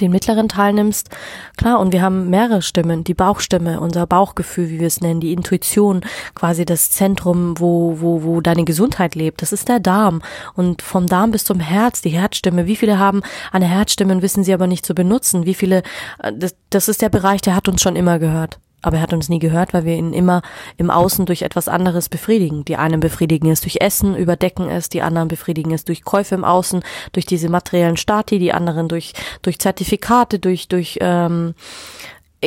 den 0.00 0.10
mittleren 0.10 0.48
Teil 0.48 0.72
nimmst, 0.72 1.10
klar, 1.56 1.80
und 1.80 1.92
wir 1.92 2.02
haben 2.02 2.30
mehrere 2.30 2.62
Stimmen, 2.62 3.04
die 3.04 3.14
Bauchstimme, 3.14 3.80
unser 3.80 4.06
Bauchgefühl, 4.06 4.70
wie 4.70 4.80
wir 4.80 4.86
es 4.86 5.00
nennen, 5.00 5.20
die 5.20 5.32
Intuition, 5.32 6.02
quasi 6.34 6.64
das 6.64 6.90
Zentrum, 6.90 7.58
wo, 7.58 8.00
wo, 8.00 8.22
wo 8.22 8.40
deine 8.40 8.64
Gesundheit 8.64 9.14
lebt, 9.14 9.42
das 9.42 9.52
ist 9.52 9.68
der 9.68 9.80
Darm. 9.80 10.22
Und 10.54 10.82
vom 10.82 11.06
Darm 11.06 11.30
bis 11.30 11.44
zum 11.44 11.60
Herz, 11.60 12.02
die 12.02 12.10
Herzstimme, 12.10 12.66
wie 12.66 12.76
viele 12.76 12.98
haben 12.98 13.22
eine 13.52 13.66
Herzstimme 13.66 14.12
und 14.14 14.22
wissen 14.22 14.44
sie 14.44 14.54
aber 14.54 14.66
nicht 14.66 14.86
zu 14.86 14.94
benutzen? 14.94 15.46
Wie 15.46 15.54
viele, 15.54 15.82
äh, 16.22 16.32
das, 16.34 16.54
das 16.70 16.88
ist 16.88 17.02
der 17.02 17.08
Bereich, 17.08 17.40
der 17.40 17.54
hat 17.54 17.68
uns 17.68 17.82
schon 17.82 17.96
immer 17.96 18.18
gehört 18.18 18.58
aber 18.84 18.98
er 18.98 19.02
hat 19.02 19.12
uns 19.12 19.28
nie 19.28 19.38
gehört, 19.38 19.72
weil 19.72 19.84
wir 19.84 19.96
ihn 19.96 20.12
immer 20.12 20.42
im 20.76 20.90
Außen 20.90 21.26
durch 21.26 21.42
etwas 21.42 21.68
anderes 21.68 22.08
befriedigen. 22.08 22.64
Die 22.64 22.76
einen 22.76 23.00
befriedigen 23.00 23.50
es 23.50 23.60
durch 23.62 23.78
Essen, 23.80 24.14
überdecken 24.14 24.68
es, 24.68 24.88
die 24.88 25.02
anderen 25.02 25.28
befriedigen 25.28 25.72
es 25.72 25.84
durch 25.84 26.04
Käufe 26.04 26.34
im 26.34 26.44
Außen, 26.44 26.82
durch 27.12 27.26
diese 27.26 27.48
materiellen 27.48 27.96
Stati, 27.96 28.38
die 28.38 28.52
anderen 28.52 28.88
durch, 28.88 29.14
durch 29.42 29.58
Zertifikate, 29.58 30.38
durch, 30.38 30.68
durch 30.68 30.98
ähm, 31.00 31.54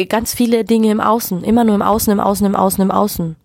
ganz 0.10 0.34
viele 0.34 0.64
Dinge 0.64 0.92
im 0.92 1.02
Außen, 1.02 1.44
immer 1.44 1.64
nur 1.64 1.76
im 1.76 1.82
Außen, 1.82 2.14
im 2.14 2.20
Außen, 2.20 2.46
im 2.46 2.56
Außen, 2.56 2.82
im 2.84 2.92
Außen 2.92 3.36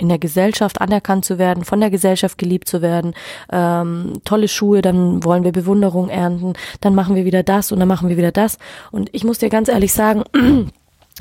in 0.00 0.08
der 0.08 0.18
Gesellschaft 0.18 0.80
anerkannt 0.80 1.24
zu 1.24 1.38
werden, 1.38 1.64
von 1.64 1.80
der 1.80 1.90
Gesellschaft 1.90 2.38
geliebt 2.38 2.68
zu 2.68 2.82
werden, 2.82 3.14
ähm, 3.50 4.14
tolle 4.24 4.46
Schuhe, 4.46 4.80
dann 4.80 5.24
wollen 5.24 5.42
wir 5.42 5.52
Bewunderung 5.52 6.08
ernten, 6.08 6.52
dann 6.80 6.94
machen 6.94 7.16
wir 7.16 7.24
wieder 7.24 7.42
das 7.42 7.72
und 7.72 7.80
dann 7.80 7.88
machen 7.88 8.08
wir 8.08 8.16
wieder 8.16 8.30
das. 8.30 8.58
Und 8.92 9.10
ich 9.12 9.24
muss 9.24 9.38
dir 9.38 9.48
ganz 9.48 9.68
ehrlich 9.68 9.92
sagen, 9.92 10.22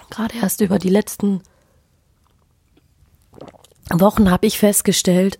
gerade 0.09 0.35
erst 0.41 0.61
über 0.61 0.79
die 0.79 0.89
letzten 0.89 1.41
Wochen 3.89 4.29
habe 4.31 4.47
ich 4.47 4.59
festgestellt, 4.59 5.39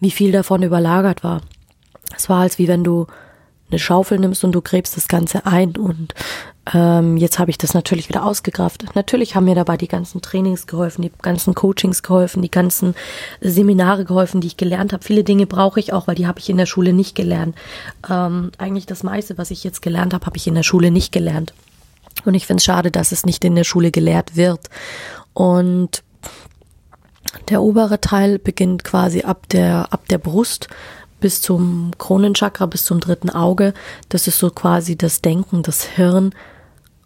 wie 0.00 0.10
viel 0.10 0.32
davon 0.32 0.62
überlagert 0.62 1.22
war. 1.22 1.42
Es 2.16 2.28
war, 2.28 2.40
als 2.40 2.58
wie 2.58 2.68
wenn 2.68 2.84
du 2.84 3.06
eine 3.70 3.78
Schaufel 3.78 4.18
nimmst 4.18 4.44
und 4.44 4.52
du 4.52 4.60
gräbst 4.60 4.96
das 4.96 5.08
Ganze 5.08 5.46
ein 5.46 5.76
und 5.76 6.14
ähm, 6.72 7.16
jetzt 7.16 7.38
habe 7.38 7.50
ich 7.50 7.58
das 7.58 7.74
natürlich 7.74 8.08
wieder 8.08 8.24
ausgegraft. 8.24 8.84
Natürlich 8.94 9.34
haben 9.34 9.46
mir 9.46 9.54
dabei 9.54 9.76
die 9.76 9.88
ganzen 9.88 10.22
Trainings 10.22 10.66
geholfen, 10.66 11.02
die 11.02 11.10
ganzen 11.22 11.54
Coachings 11.54 12.02
geholfen, 12.02 12.42
die 12.42 12.50
ganzen 12.50 12.94
Seminare 13.40 14.04
geholfen, 14.04 14.40
die 14.40 14.46
ich 14.48 14.56
gelernt 14.56 14.92
habe. 14.92 15.02
Viele 15.02 15.24
Dinge 15.24 15.46
brauche 15.46 15.80
ich 15.80 15.92
auch, 15.92 16.06
weil 16.06 16.14
die 16.14 16.26
habe 16.26 16.38
ich 16.38 16.48
in 16.48 16.58
der 16.58 16.66
Schule 16.66 16.92
nicht 16.92 17.16
gelernt. 17.16 17.56
Ähm, 18.08 18.52
eigentlich 18.58 18.86
das 18.86 19.02
meiste, 19.02 19.38
was 19.38 19.50
ich 19.50 19.64
jetzt 19.64 19.82
gelernt 19.82 20.14
habe, 20.14 20.26
habe 20.26 20.36
ich 20.36 20.46
in 20.46 20.54
der 20.54 20.62
Schule 20.62 20.90
nicht 20.90 21.10
gelernt. 21.10 21.52
Und 22.24 22.34
ich 22.34 22.46
finde 22.46 22.60
es 22.60 22.64
schade, 22.64 22.90
dass 22.90 23.12
es 23.12 23.26
nicht 23.26 23.44
in 23.44 23.54
der 23.54 23.64
Schule 23.64 23.90
gelehrt 23.90 24.36
wird. 24.36 24.68
Und 25.34 26.02
der 27.48 27.62
obere 27.62 28.00
Teil 28.00 28.38
beginnt 28.38 28.84
quasi 28.84 29.22
ab 29.22 29.48
der, 29.48 29.92
ab 29.92 30.06
der 30.08 30.18
Brust 30.18 30.68
bis 31.20 31.40
zum 31.40 31.92
Kronenchakra, 31.98 32.66
bis 32.66 32.84
zum 32.84 33.00
dritten 33.00 33.30
Auge. 33.30 33.74
Das 34.08 34.26
ist 34.26 34.38
so 34.38 34.50
quasi 34.50 34.96
das 34.96 35.22
Denken, 35.22 35.62
das 35.62 35.84
Hirn. 35.84 36.34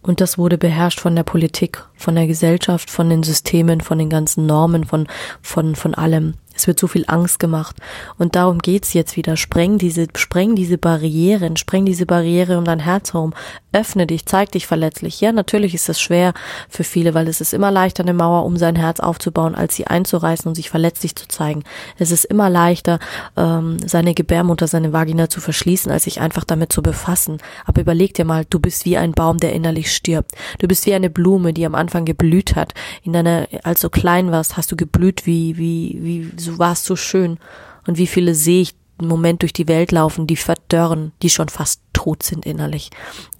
Und 0.02 0.20
das 0.20 0.38
wurde 0.38 0.56
beherrscht 0.56 1.00
von 1.00 1.16
der 1.16 1.24
Politik, 1.24 1.84
von 1.96 2.14
der 2.14 2.26
Gesellschaft, 2.26 2.90
von 2.90 3.10
den 3.10 3.22
Systemen, 3.22 3.80
von 3.80 3.98
den 3.98 4.08
ganzen 4.08 4.46
Normen, 4.46 4.84
von, 4.84 5.06
von, 5.42 5.74
von 5.74 5.94
allem. 5.94 6.34
Es 6.56 6.66
wird 6.66 6.80
so 6.80 6.86
viel 6.86 7.04
Angst 7.06 7.38
gemacht. 7.38 7.76
Und 8.18 8.34
darum 8.34 8.58
geht's 8.58 8.94
jetzt 8.94 9.16
wieder. 9.16 9.36
Spreng 9.36 9.78
diese, 9.78 10.06
spreng 10.16 10.56
diese 10.56 10.78
Barrieren, 10.78 11.56
spreng 11.56 11.84
diese 11.84 12.06
Barriere 12.06 12.58
um 12.58 12.64
dein 12.64 12.80
Herz 12.80 13.12
herum. 13.12 13.34
Öffne 13.72 14.06
dich, 14.06 14.24
zeig 14.24 14.52
dich 14.52 14.66
verletzlich. 14.66 15.20
Ja, 15.20 15.32
natürlich 15.32 15.74
ist 15.74 15.88
das 15.88 16.00
schwer 16.00 16.32
für 16.68 16.84
viele, 16.84 17.12
weil 17.12 17.28
es 17.28 17.40
ist 17.40 17.52
immer 17.52 17.70
leichter, 17.70 18.02
eine 18.02 18.14
Mauer 18.14 18.44
um 18.44 18.56
sein 18.56 18.74
Herz 18.74 19.00
aufzubauen, 19.00 19.54
als 19.54 19.76
sie 19.76 19.86
einzureißen 19.86 20.48
und 20.48 20.54
sich 20.54 20.70
verletzlich 20.70 21.14
zu 21.14 21.28
zeigen. 21.28 21.62
Es 21.98 22.10
ist 22.10 22.24
immer 22.24 22.48
leichter, 22.48 22.98
ähm, 23.36 23.76
seine 23.84 24.14
Gebärmutter, 24.14 24.66
seine 24.66 24.92
Vagina 24.94 25.28
zu 25.28 25.40
verschließen, 25.40 25.92
als 25.92 26.04
sich 26.04 26.20
einfach 26.20 26.44
damit 26.44 26.72
zu 26.72 26.82
befassen. 26.82 27.38
Aber 27.66 27.82
überleg 27.82 28.14
dir 28.14 28.24
mal, 28.24 28.46
du 28.48 28.58
bist 28.58 28.86
wie 28.86 28.96
ein 28.96 29.12
Baum, 29.12 29.38
der 29.38 29.52
innerlich 29.52 29.94
stirbt. 29.94 30.32
Du 30.58 30.66
bist 30.66 30.86
wie 30.86 30.94
eine 30.94 31.10
Blume, 31.10 31.52
die 31.52 31.66
am 31.66 31.74
Anfang 31.74 32.06
geblüht 32.06 32.56
hat. 32.56 32.72
In 33.02 33.12
deiner, 33.12 33.46
als 33.62 33.80
du 33.80 33.90
klein 33.90 34.30
warst, 34.30 34.56
hast 34.56 34.72
du 34.72 34.76
geblüht 34.76 35.26
wie, 35.26 35.58
wie, 35.58 35.98
wie 36.00 36.32
so 36.46 36.58
war 36.58 36.72
es 36.72 36.84
so 36.84 36.96
schön. 36.96 37.38
Und 37.86 37.98
wie 37.98 38.06
viele 38.06 38.34
sehe 38.34 38.62
ich 38.62 38.74
im 38.98 39.08
Moment 39.08 39.42
durch 39.42 39.52
die 39.52 39.68
Welt 39.68 39.92
laufen, 39.92 40.26
die 40.26 40.36
verdörren, 40.36 41.12
die 41.22 41.30
schon 41.30 41.48
fast 41.48 41.80
tot 41.92 42.22
sind 42.22 42.46
innerlich. 42.46 42.90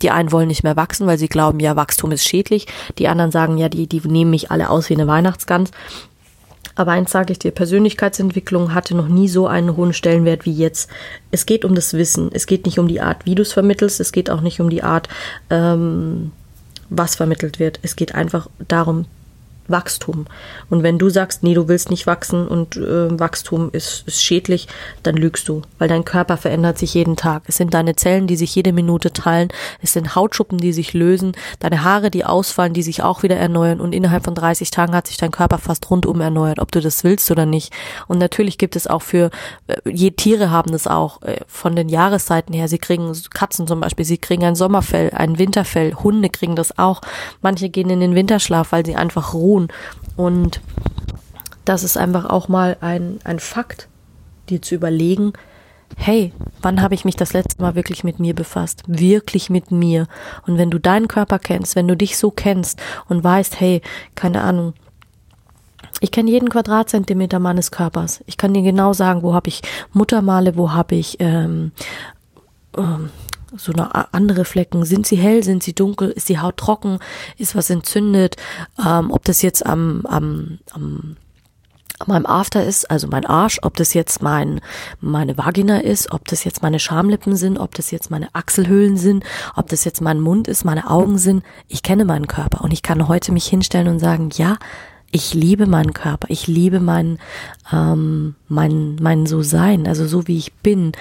Die 0.03 0.11
einen 0.11 0.33
wollen 0.33 0.49
nicht 0.49 0.64
mehr 0.64 0.77
wachsen, 0.77 1.07
weil 1.07 1.19
sie 1.19 1.29
glauben, 1.29 1.61
ja, 1.61 1.77
Wachstum 1.77 2.12
ist 2.12 2.29
schädlich. 2.29 2.66
Die 2.99 3.09
anderen 3.09 3.31
sagen, 3.31 3.57
ja, 3.57 3.69
die, 3.69 3.87
die 3.87 4.07
nehmen 4.07 4.31
mich 4.31 4.51
alle 4.51 4.69
aus 4.69 4.90
wie 4.90 4.95
eine 4.95 5.07
Weihnachtsgans. 5.07 5.71
Aber 6.75 6.92
eins 6.92 7.11
sage 7.11 7.33
ich 7.33 7.38
dir, 7.38 7.53
Persönlichkeitsentwicklung 7.53 8.75
hatte 8.75 8.95
noch 8.95 9.09
nie 9.09 9.29
so 9.29 9.47
einen 9.47 9.77
hohen 9.77 9.95
Stellenwert 9.95 10.45
wie 10.45 10.53
jetzt. 10.53 10.90
Es 11.31 11.47
geht 11.47 11.64
um 11.64 11.75
das 11.75 11.95
Wissen. 11.95 12.31
Es 12.33 12.47
geht 12.47 12.66
nicht 12.66 12.79
um 12.79 12.87
die 12.87 13.01
Art, 13.01 13.25
wie 13.25 13.35
du 13.35 13.42
es 13.42 13.55
vermittelst. 13.55 13.99
Es 13.99 14.12
geht 14.12 14.29
auch 14.29 14.42
nicht 14.42 14.61
um 14.61 14.69
die 14.69 14.83
Art, 14.83 15.09
ähm, 15.49 16.33
was 16.90 17.16
vermittelt 17.16 17.59
wird. 17.59 17.81
Es 17.83 17.97
geht 17.97 18.14
einfach 18.14 18.49
darum, 18.69 19.07
Wachstum. 19.68 20.26
Und 20.70 20.83
wenn 20.83 20.98
du 20.98 21.09
sagst, 21.09 21.42
nee, 21.42 21.55
du 21.55 21.68
willst 21.68 21.90
nicht 21.90 22.07
wachsen 22.07 22.46
und 22.46 22.76
äh, 22.76 23.18
Wachstum 23.18 23.70
ist, 23.72 24.05
ist 24.07 24.22
schädlich, 24.22 24.68
dann 25.02 25.16
lügst 25.16 25.48
du, 25.48 25.62
weil 25.79 25.88
dein 25.88 26.05
Körper 26.05 26.37
verändert 26.37 26.79
sich 26.79 26.94
jeden 26.94 27.16
Tag. 27.16 27.42
Es 27.46 27.57
sind 27.57 27.74
deine 27.74 27.96
Zellen, 27.96 28.26
die 28.26 28.37
sich 28.37 28.55
jede 28.55 28.72
Minute 28.72 29.12
teilen, 29.12 29.48
es 29.83 29.92
sind 29.92 30.14
Hautschuppen, 30.14 30.59
die 30.59 30.72
sich 30.72 30.94
lösen, 30.94 31.33
deine 31.61 31.85
Haare, 31.85 32.11
die 32.11 32.24
ausfallen, 32.24 32.72
die 32.72 32.83
sich 32.83 33.02
auch 33.02 33.22
wieder 33.22 33.37
erneuern 33.37 33.81
und 33.81 33.94
innerhalb 33.94 34.24
von 34.24 34.35
30 34.35 34.70
Tagen 34.70 34.94
hat 34.94 35.07
sich 35.07 35.16
dein 35.16 35.31
Körper 35.31 35.59
fast 35.59 35.90
rundum 35.90 36.20
erneuert, 36.20 36.59
ob 36.59 36.72
du 36.72 36.81
das 36.81 37.05
willst 37.05 37.31
oder 37.31 37.46
nicht. 37.46 37.72
Und 38.09 38.18
natürlich 38.18 38.59
gibt 38.59 38.76
es 38.76 38.87
auch 38.87 39.02
für, 39.02 39.31
äh, 39.66 39.76
je 39.90 40.11
Tiere 40.11 40.50
haben 40.50 40.72
das 40.72 40.87
auch, 40.87 41.22
äh, 41.22 41.40
von 41.46 41.76
den 41.76 41.88
Jahreszeiten 41.88 42.52
her, 42.52 42.68
sie 42.68 42.79
kriegen 42.79 43.12
Katzen 43.31 43.66
zum 43.66 43.81
Beispiel, 43.81 44.05
sie 44.05 44.18
kriegen 44.18 44.44
ein 44.44 44.55
Sommerfell, 44.55 45.11
ein 45.14 45.38
Winterfell, 45.38 45.94
Hunde 45.94 46.29
kriegen 46.29 46.57
das 46.57 46.79
auch. 46.79 47.00
Manche 47.42 47.68
gehen 47.68 47.90
in 47.90 48.00
den 48.00 48.14
Winterschlaf, 48.14 48.72
weil 48.72 48.85
sie 48.85 48.96
einfach 48.96 49.35
ruhen 49.35 49.56
tun. 49.57 49.69
Und 50.16 50.61
das 51.64 51.83
ist 51.83 51.97
einfach 51.97 52.27
auch 52.27 52.49
mal 52.49 52.77
ein, 52.81 53.19
ein 53.25 53.38
Fakt, 53.38 53.88
dir 54.49 54.62
zu 54.62 54.75
überlegen, 54.75 55.33
hey, 55.97 56.33
wann 56.62 56.83
habe 56.83 56.95
ich 56.95 57.05
mich 57.05 57.16
das 57.16 57.33
letzte 57.33 57.62
Mal 57.62 57.75
wirklich 57.75 58.05
mit 58.05 58.21
mir 58.21 58.35
befasst? 58.35 58.83
Wirklich 58.87 59.51
mit 59.51 59.71
mir. 59.71 60.07
Und 60.47 60.59
wenn 60.59 60.71
du 60.71 60.79
deinen 60.79 61.09
Körper 61.09 61.38
kennst, 61.38 61.77
wenn 61.77 61.88
du 61.88 61.97
dich 61.97 62.16
so 62.16 62.31
kennst 62.31 62.81
und 63.09 63.25
weißt, 63.25 63.61
hey, 63.61 63.83
keine 64.14 64.42
Ahnung, 64.42 64.75
ich 66.01 66.11
kenne 66.11 66.31
jeden 66.31 66.51
Quadratzentimeter 66.51 67.38
meines 67.38 67.71
Körpers. 67.71 68.23
Ich 68.27 68.37
kann 68.37 68.53
dir 68.53 68.62
genau 68.62 68.92
sagen, 68.92 69.23
wo 69.23 69.33
habe 69.33 69.49
ich 69.49 69.62
Muttermale, 69.92 70.57
wo 70.57 70.73
habe 70.73 70.95
ich 70.95 71.16
ähm, 71.21 71.73
ähm, 72.77 73.11
so 73.59 73.73
eine 73.73 74.12
andere 74.14 74.45
Flecken. 74.45 74.85
Sind 74.85 75.07
sie 75.07 75.16
hell, 75.16 75.42
sind 75.42 75.62
sie 75.62 75.75
dunkel, 75.75 76.11
ist 76.11 76.29
die 76.29 76.38
Haut 76.38 76.57
trocken, 76.57 76.99
ist 77.38 77.55
was 77.55 77.71
entzündet, 77.71 78.37
ähm, 78.85 79.11
ob 79.11 79.25
das 79.25 79.42
jetzt 79.42 79.64
am, 79.64 80.03
am, 80.07 80.59
am 80.73 81.16
meinem 82.07 82.27
After 82.27 82.62
ist, 82.62 82.90
also 82.90 83.09
mein 83.09 83.25
Arsch, 83.25 83.59
ob 83.62 83.75
das 83.77 83.95
jetzt 83.95 84.23
mein, 84.23 84.61
meine 85.01 85.38
Vagina 85.38 85.79
ist, 85.79 86.12
ob 86.12 86.27
das 86.27 86.45
jetzt 86.45 86.62
meine 86.62 86.79
Schamlippen 86.79 87.37
sind, 87.37 87.59
ob 87.59 87.75
das 87.75 87.90
jetzt 87.90 88.11
meine 88.11 88.29
Achselhöhlen 88.35 88.99
sind, 88.99 89.25
ob 89.55 89.69
das 89.69 89.85
jetzt 89.85 90.03
mein 90.03 90.21
Mund 90.21 90.47
ist, 90.47 90.64
meine 90.64 90.90
Augen 90.90 91.16
sind. 91.16 91.42
Ich 91.69 91.83
kenne 91.83 92.05
meinen 92.05 92.27
Körper 92.27 92.62
und 92.62 92.73
ich 92.73 92.83
kann 92.83 93.09
heute 93.09 93.33
mich 93.33 93.47
hinstellen 93.47 93.88
und 93.88 93.99
sagen, 93.99 94.29
ja, 94.35 94.59
ich 95.11 95.33
liebe 95.33 95.66
meinen 95.66 95.95
Körper, 95.95 96.29
ich 96.31 96.47
liebe 96.47 96.81
mein, 96.81 97.19
ähm, 97.73 98.35
mein, 98.49 98.97
mein 98.97 99.25
So-Sein, 99.25 99.87
also 99.87 100.07
so 100.07 100.27
wie 100.27 100.37
ich 100.37 100.53
bin. 100.55 100.92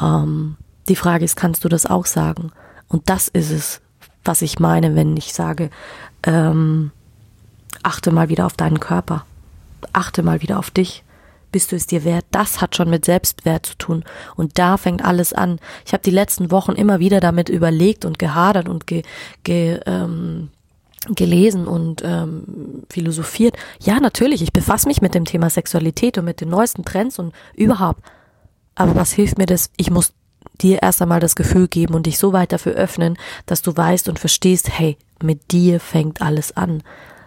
Ähm, 0.00 0.56
die 0.88 0.96
Frage 0.96 1.24
ist, 1.24 1.36
kannst 1.36 1.64
du 1.64 1.68
das 1.68 1.86
auch 1.86 2.06
sagen? 2.06 2.52
Und 2.88 3.08
das 3.08 3.28
ist 3.28 3.50
es, 3.50 3.80
was 4.24 4.42
ich 4.42 4.58
meine, 4.58 4.94
wenn 4.94 5.16
ich 5.16 5.32
sage, 5.32 5.70
ähm, 6.24 6.90
achte 7.82 8.10
mal 8.10 8.28
wieder 8.28 8.46
auf 8.46 8.54
deinen 8.54 8.80
Körper, 8.80 9.24
achte 9.92 10.22
mal 10.22 10.42
wieder 10.42 10.58
auf 10.58 10.70
dich. 10.70 11.04
Bist 11.52 11.72
du 11.72 11.76
es 11.76 11.86
dir 11.86 12.04
wert? 12.04 12.26
Das 12.30 12.60
hat 12.60 12.76
schon 12.76 12.90
mit 12.90 13.04
Selbstwert 13.04 13.66
zu 13.66 13.74
tun. 13.76 14.04
Und 14.36 14.58
da 14.58 14.76
fängt 14.76 15.04
alles 15.04 15.32
an. 15.32 15.58
Ich 15.84 15.92
habe 15.92 16.02
die 16.02 16.12
letzten 16.12 16.52
Wochen 16.52 16.72
immer 16.72 17.00
wieder 17.00 17.18
damit 17.18 17.48
überlegt 17.48 18.04
und 18.04 18.20
gehadert 18.20 18.68
und 18.68 18.86
ge, 18.86 19.02
ge, 19.42 19.80
ähm, 19.84 20.50
gelesen 21.08 21.66
und 21.66 22.02
ähm, 22.04 22.84
philosophiert. 22.88 23.56
Ja, 23.80 23.98
natürlich, 23.98 24.42
ich 24.42 24.52
befasse 24.52 24.86
mich 24.86 25.02
mit 25.02 25.14
dem 25.14 25.24
Thema 25.24 25.50
Sexualität 25.50 26.18
und 26.18 26.24
mit 26.24 26.40
den 26.40 26.50
neuesten 26.50 26.84
Trends 26.84 27.18
und 27.18 27.34
überhaupt. 27.54 28.02
Aber 28.76 28.94
was 28.94 29.12
hilft 29.12 29.36
mir 29.36 29.46
das? 29.46 29.70
Ich 29.76 29.90
muss 29.90 30.12
dir 30.62 30.82
erst 30.82 31.02
einmal 31.02 31.20
das 31.20 31.36
Gefühl 31.36 31.68
geben 31.68 31.94
und 31.94 32.06
dich 32.06 32.18
so 32.18 32.32
weit 32.32 32.52
dafür 32.52 32.72
öffnen, 32.72 33.18
dass 33.46 33.62
du 33.62 33.76
weißt 33.76 34.08
und 34.08 34.18
verstehst, 34.18 34.70
hey, 34.70 34.96
mit 35.22 35.52
dir 35.52 35.80
fängt 35.80 36.22
alles 36.22 36.56
an. 36.56 36.82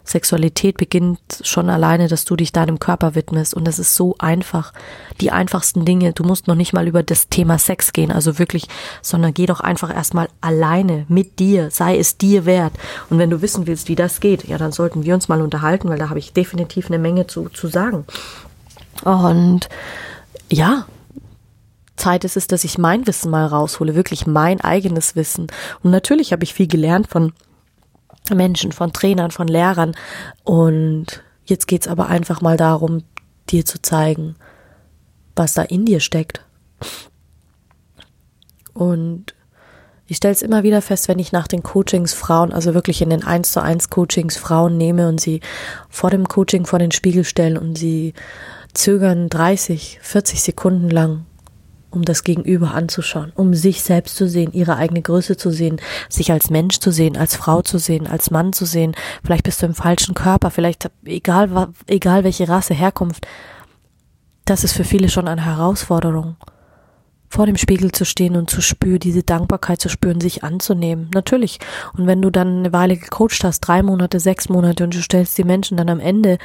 Sexualität 0.05 0.77
beginnt 0.77 1.19
schon 1.43 1.69
alleine, 1.69 2.07
dass 2.07 2.25
du 2.25 2.35
dich 2.35 2.51
deinem 2.51 2.77
Körper 2.77 3.15
widmest 3.15 3.53
und 3.53 3.65
das 3.65 3.79
ist 3.79 3.95
so 3.95 4.15
einfach. 4.19 4.73
Die 5.21 5.31
einfachsten 5.31 5.85
Dinge, 5.85 6.11
du 6.11 6.23
musst 6.23 6.47
noch 6.47 6.55
nicht 6.55 6.73
mal 6.73 6.87
über 6.87 7.03
das 7.03 7.29
Thema 7.29 7.57
Sex 7.57 7.93
gehen, 7.93 8.11
also 8.11 8.37
wirklich, 8.37 8.67
sondern 9.01 9.33
geh 9.33 9.45
doch 9.45 9.61
einfach 9.61 9.93
erstmal 9.93 10.27
alleine 10.41 11.05
mit 11.07 11.39
dir, 11.39 11.71
sei 11.71 11.97
es 11.97 12.17
dir 12.17 12.45
wert. 12.45 12.73
Und 13.09 13.17
wenn 13.17 13.29
du 13.29 13.41
wissen 13.41 13.65
willst, 13.65 13.87
wie 13.87 13.95
das 13.95 14.19
geht, 14.19 14.45
ja, 14.47 14.57
dann 14.57 14.73
sollten 14.73 15.03
wir 15.03 15.13
uns 15.13 15.29
mal 15.29 15.41
unterhalten, 15.41 15.87
weil 15.87 15.99
da 15.99 16.09
habe 16.09 16.19
ich 16.19 16.33
definitiv 16.33 16.87
eine 16.87 16.99
Menge 16.99 17.27
zu, 17.27 17.47
zu 17.49 17.67
sagen. 17.67 18.05
Und 19.05 19.69
ja, 20.51 20.85
Zeit 21.95 22.23
ist 22.23 22.37
es, 22.37 22.47
dass 22.47 22.63
ich 22.63 22.77
mein 22.77 23.05
Wissen 23.07 23.29
mal 23.29 23.45
raushole, 23.45 23.95
wirklich 23.95 24.25
mein 24.25 24.61
eigenes 24.61 25.15
Wissen. 25.15 25.47
Und 25.83 25.91
natürlich 25.91 26.31
habe 26.31 26.43
ich 26.43 26.53
viel 26.53 26.67
gelernt 26.67 27.07
von 27.07 27.33
Menschen, 28.33 28.71
von 28.71 28.93
Trainern, 28.93 29.31
von 29.31 29.47
Lehrern. 29.47 29.95
Und 30.43 31.23
jetzt 31.45 31.67
geht's 31.67 31.87
aber 31.87 32.07
einfach 32.07 32.41
mal 32.41 32.57
darum, 32.57 33.03
dir 33.49 33.65
zu 33.65 33.81
zeigen, 33.81 34.35
was 35.35 35.53
da 35.53 35.61
in 35.61 35.85
dir 35.85 35.99
steckt. 35.99 36.43
Und 38.73 39.35
ich 40.07 40.17
stelle 40.17 40.33
es 40.33 40.41
immer 40.41 40.63
wieder 40.63 40.81
fest, 40.81 41.07
wenn 41.07 41.19
ich 41.19 41.31
nach 41.31 41.47
den 41.47 41.63
Coachings 41.63 42.13
Frauen, 42.13 42.51
also 42.51 42.73
wirklich 42.73 43.01
in 43.01 43.09
den 43.09 43.23
1 43.23 43.51
zu 43.51 43.61
1 43.61 43.89
Coachings 43.89 44.35
Frauen 44.35 44.77
nehme 44.77 45.07
und 45.07 45.21
sie 45.21 45.41
vor 45.89 46.09
dem 46.09 46.27
Coaching 46.27 46.65
vor 46.65 46.79
den 46.79 46.91
Spiegel 46.91 47.23
stellen 47.23 47.57
und 47.57 47.77
sie 47.77 48.13
zögern 48.73 49.29
30, 49.29 49.99
40 50.01 50.41
Sekunden 50.41 50.89
lang 50.89 51.25
um 51.93 52.03
das 52.03 52.23
Gegenüber 52.23 52.73
anzuschauen, 52.73 53.31
um 53.35 53.53
sich 53.53 53.83
selbst 53.83 54.15
zu 54.15 54.27
sehen, 54.27 54.51
ihre 54.53 54.75
eigene 54.77 55.01
Größe 55.01 55.37
zu 55.37 55.51
sehen, 55.51 55.79
sich 56.09 56.31
als 56.31 56.49
Mensch 56.49 56.79
zu 56.79 56.91
sehen, 56.91 57.17
als 57.17 57.35
Frau 57.35 57.61
zu 57.61 57.77
sehen, 57.77 58.07
als 58.07 58.31
Mann 58.31 58.53
zu 58.53 58.65
sehen. 58.65 58.95
Vielleicht 59.23 59.43
bist 59.43 59.61
du 59.61 59.67
im 59.67 59.75
falschen 59.75 60.15
Körper, 60.15 60.51
vielleicht 60.51 60.89
egal, 61.05 61.69
egal 61.87 62.23
welche 62.23 62.49
Rasse, 62.49 62.73
Herkunft. 62.73 63.27
Das 64.45 64.63
ist 64.63 64.73
für 64.73 64.83
viele 64.83 65.09
schon 65.09 65.27
eine 65.27 65.45
Herausforderung. 65.45 66.35
Vor 67.29 67.45
dem 67.47 67.57
Spiegel 67.57 67.91
zu 67.91 68.05
stehen 68.05 68.35
und 68.35 68.49
zu 68.49 68.61
spüren, 68.61 68.99
diese 68.99 69.23
Dankbarkeit 69.23 69.81
zu 69.81 69.89
spüren, 69.89 70.21
sich 70.21 70.43
anzunehmen. 70.43 71.09
Natürlich. 71.15 71.59
Und 71.97 72.05
wenn 72.05 72.21
du 72.21 72.29
dann 72.29 72.59
eine 72.59 72.73
Weile 72.73 72.95
gecoacht 72.95 73.43
hast, 73.43 73.61
drei 73.61 73.81
Monate, 73.81 74.19
sechs 74.19 74.49
Monate 74.49 74.83
und 74.83 74.93
du 74.93 75.01
stellst 75.01 75.37
die 75.39 75.43
Menschen 75.43 75.77
dann 75.77 75.89
am 75.89 75.99
Ende, 75.99 76.37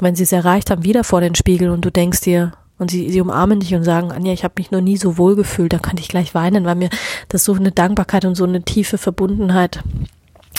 wenn 0.00 0.14
sie 0.14 0.22
es 0.22 0.30
erreicht 0.30 0.70
haben, 0.70 0.84
wieder 0.84 1.02
vor 1.02 1.20
den 1.20 1.34
Spiegel 1.34 1.70
und 1.70 1.84
du 1.84 1.90
denkst 1.90 2.20
dir, 2.20 2.52
und 2.78 2.90
sie, 2.90 3.10
sie 3.10 3.20
umarmen 3.20 3.60
dich 3.60 3.74
und 3.74 3.84
sagen, 3.84 4.12
Anja, 4.12 4.32
ich 4.32 4.44
habe 4.44 4.54
mich 4.58 4.70
noch 4.70 4.80
nie 4.80 4.96
so 4.96 5.18
wohl 5.18 5.34
gefühlt, 5.34 5.72
da 5.72 5.78
kann 5.78 5.98
ich 5.98 6.08
gleich 6.08 6.34
weinen, 6.34 6.64
weil 6.64 6.76
mir 6.76 6.90
das 7.28 7.44
so 7.44 7.54
eine 7.54 7.72
Dankbarkeit 7.72 8.24
und 8.24 8.36
so 8.36 8.44
eine 8.44 8.62
tiefe 8.62 8.98
Verbundenheit 8.98 9.82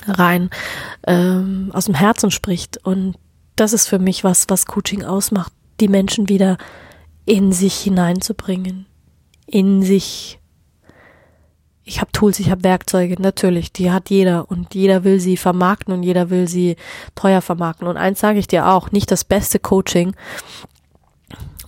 rein 0.08 0.49
ähm, 1.08 1.71
aus 1.73 1.86
dem 1.86 1.95
Herzen 1.95 2.32
spricht. 2.32 2.77
Und 2.86 3.15
das 3.55 3.73
ist 3.73 3.88
für 3.88 3.99
mich 3.99 4.23
was, 4.23 4.45
was 4.49 4.65
Coaching 4.65 5.03
ausmacht, 5.03 5.53
die 5.79 5.88
Menschen 5.88 6.29
wieder 6.29 6.58
in 7.25 7.51
sich 7.51 7.75
hineinzubringen, 7.75 8.86
in 9.45 9.82
sich. 9.82 10.39
Ich 11.84 12.01
habe 12.01 12.12
Tools, 12.12 12.39
ich 12.39 12.51
habe 12.51 12.63
Werkzeuge, 12.63 13.19
natürlich, 13.19 13.71
die 13.71 13.89
hat 13.89 14.12
jeder 14.12 14.51
und 14.51 14.75
jeder 14.75 15.03
will 15.03 15.19
sie 15.19 15.38
vermarkten 15.38 15.91
und 15.91 16.03
jeder 16.03 16.29
will 16.29 16.47
sie 16.47 16.75
teuer 17.15 17.41
vermarkten. 17.41 17.88
Und 17.88 17.97
eins 17.97 18.19
sage 18.19 18.38
ich 18.38 18.45
dir 18.45 18.67
auch, 18.67 18.91
nicht 18.91 19.10
das 19.10 19.23
beste 19.23 19.58
Coaching 19.58 20.15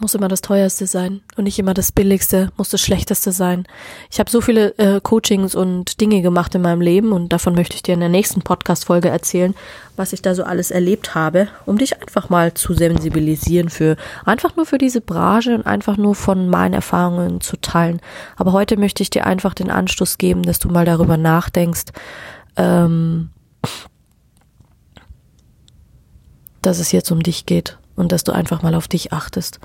muss 0.02 0.16
immer 0.16 0.28
das 0.28 0.42
teuerste 0.42 0.88
sein 0.88 1.22
und 1.38 1.44
nicht 1.44 1.60
immer 1.60 1.74
das 1.74 1.92
billigste, 1.92 2.52
muss 2.58 2.70
das 2.70 2.82
schlechteste 2.82 3.32
sein. 3.32 3.66
Ich 4.10 4.20
habe 4.20 4.30
so 4.30 4.42
viele 4.42 4.78
äh, 4.78 5.00
Coachings 5.00 5.54
und 5.54 6.02
Dinge 6.02 6.22
gemacht 6.22 6.56
in 6.56 6.64
meinem 6.64 6.82
Leben 6.82 7.12
und 7.12 7.30
davon 7.30 7.54
möchte 7.54 7.76
ich 7.76 7.84
dir 7.84 7.94
in 7.94 8.00
der 8.00 8.10
nächsten 8.10 8.42
Podcast-Folge 8.42 9.10
erzählen, 9.10 9.54
was 9.96 10.12
ich 10.14 10.22
da 10.22 10.34
so 10.34 10.44
alles 10.44 10.72
erlebt 10.72 11.14
habe, 11.14 11.48
um 11.66 11.78
dich 11.78 12.02
einfach 12.02 12.30
mal 12.30 12.54
zu 12.54 12.74
sensibilisieren 12.74 13.70
für, 13.70 13.96
einfach 14.26 14.56
nur 14.56 14.66
für 14.66 14.80
diese 14.80 15.02
Branche 15.02 15.54
und 15.54 15.68
einfach 15.68 15.98
nur 15.98 16.16
von 16.16 16.50
meinen 16.50 16.74
Erfahrungen 16.74 17.40
zu 17.40 17.56
teilen. 17.58 18.02
Aber 18.36 18.54
heute 18.54 18.78
möchte 18.78 19.04
ich 19.04 19.12
dir 19.12 19.28
einfach 19.28 19.54
den 19.54 19.70
Anstoß 19.70 20.18
geben, 20.18 20.42
dass 20.44 20.60
du 20.60 20.70
mal 20.70 20.86
darüber 20.86 21.18
nachdenkst, 21.18 21.86
ähm, 22.56 23.30
dass 26.64 26.80
es 26.80 26.92
jetzt 26.92 27.12
um 27.12 27.22
dich 27.22 27.46
geht 27.46 27.78
und 27.96 28.12
dass 28.12 28.24
du 28.24 28.32
einfach 28.32 28.64
mal 28.64 28.76
auf 28.76 28.88
dich 28.88 29.14
achtest 29.14 29.60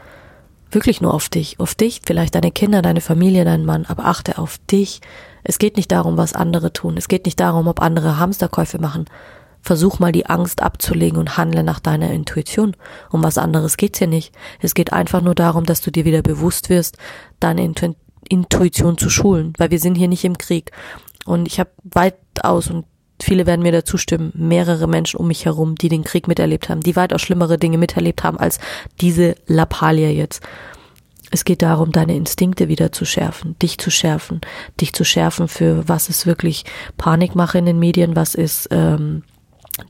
wirklich 0.71 1.01
nur 1.01 1.15
auf 1.15 1.29
dich, 1.29 1.59
auf 1.61 1.75
dich, 1.75 2.03
vielleicht 2.05 2.35
deine 2.35 2.51
Kinder, 2.51 2.83
deine 2.83 3.01
Familie, 3.01 3.45
deinen 3.45 3.65
Mann, 3.65 3.87
aber 3.87 4.07
achte 4.07 4.39
auf 4.39 4.59
dich. 4.71 5.01
Es 5.45 5.59
geht 5.59 5.77
nicht 5.77 5.93
darum, 5.93 6.17
was 6.17 6.33
andere 6.33 6.73
tun. 6.73 6.97
Es 6.97 7.09
geht 7.09 7.25
nicht 7.25 7.39
darum, 7.39 7.69
ob 7.69 7.81
andere 7.81 8.19
Hamsterkäufe 8.19 8.81
machen. 8.81 9.05
Versuch 9.63 9.99
mal 9.99 10.13
die 10.13 10.27
Angst 10.27 10.63
abzulegen 10.63 11.19
und 11.19 11.37
handle 11.37 11.63
nach 11.63 11.81
deiner 11.81 12.11
Intuition. 12.11 12.77
Um 13.11 13.23
was 13.23 13.39
anderes 13.39 13.77
geht's 13.77 13.99
hier 13.99 14.09
nicht. 14.09 14.35
Es 14.61 14.75
geht 14.75 14.93
einfach 14.93 15.23
nur 15.23 15.35
darum, 15.35 15.65
dass 15.65 15.81
du 15.81 15.91
dir 15.91 16.05
wieder 16.05 16.23
bewusst 16.23 16.69
wirst, 16.69 16.99
deine 17.41 17.65
Intu 17.65 17.95
Intuition 18.29 18.99
zu 18.99 19.09
schulen, 19.09 19.53
weil 19.57 19.71
wir 19.71 19.79
sind 19.79 19.95
hier 19.95 20.09
nicht 20.09 20.25
im 20.25 20.37
Krieg. 20.37 20.73
Und 21.27 21.47
ich 21.47 21.61
habe 21.61 21.71
weitaus 21.85 22.69
und 22.69 22.85
viele 23.23 23.47
werden 23.47 23.63
mir 23.63 23.73
dazu 23.73 23.97
stimmen, 23.97 24.33
mehrere 24.35 24.87
Menschen 24.87 25.19
um 25.19 25.29
mich 25.29 25.45
herum, 25.45 25.75
die 25.75 25.89
den 25.89 26.05
Krieg 26.05 26.29
miterlebt 26.29 26.69
haben, 26.69 26.81
die 26.81 26.97
weitaus 26.97 27.23
schlimmere 27.23 27.59
Dinge 27.59 27.79
miterlebt 27.79 28.25
haben 28.25 28.39
als 28.39 28.59
diese 29.01 29.37
Lappalie 29.47 30.11
jetzt. 30.11 30.43
Es 31.31 31.45
geht 31.45 31.63
darum, 31.63 31.91
deine 31.91 32.15
Instinkte 32.15 32.69
wieder 32.69 32.93
zu 32.93 33.05
schärfen, 33.05 33.59
dich 33.59 33.79
zu 33.79 33.91
schärfen, 33.91 34.41
dich 34.81 34.93
zu 34.93 35.05
schärfen 35.05 35.49
für 35.49 35.89
was 35.89 36.09
ist 36.09 36.27
wirklich 36.27 36.65
Panikmache 36.97 37.59
in 37.59 37.67
den 37.67 37.79
Medien, 37.81 38.15
was 38.15 38.35
ist 38.35 38.69
ähm, 38.71 39.25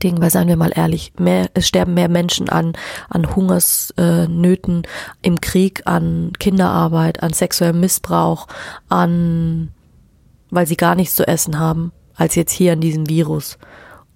Ding, 0.03 0.19
weil 0.19 0.31
seien 0.31 0.47
wir 0.47 0.57
mal 0.57 0.73
ehrlich, 0.75 1.13
mehr, 1.17 1.49
es 1.53 1.67
sterben 1.67 1.93
mehr 1.93 2.09
Menschen 2.09 2.49
an, 2.49 2.73
an 3.09 3.35
Hungersnöten 3.35 4.83
äh, 4.83 4.87
im 5.21 5.39
Krieg, 5.39 5.83
an 5.85 6.33
Kinderarbeit, 6.39 7.23
an 7.23 7.31
sexuellem 7.31 7.79
Missbrauch, 7.79 8.47
an, 8.89 9.69
weil 10.49 10.67
sie 10.67 10.75
gar 10.75 10.95
nichts 10.95 11.15
zu 11.15 11.25
essen 11.25 11.57
haben, 11.57 11.93
als 12.17 12.35
jetzt 12.35 12.51
hier 12.51 12.73
an 12.73 12.81
diesem 12.81 13.07
Virus. 13.07 13.57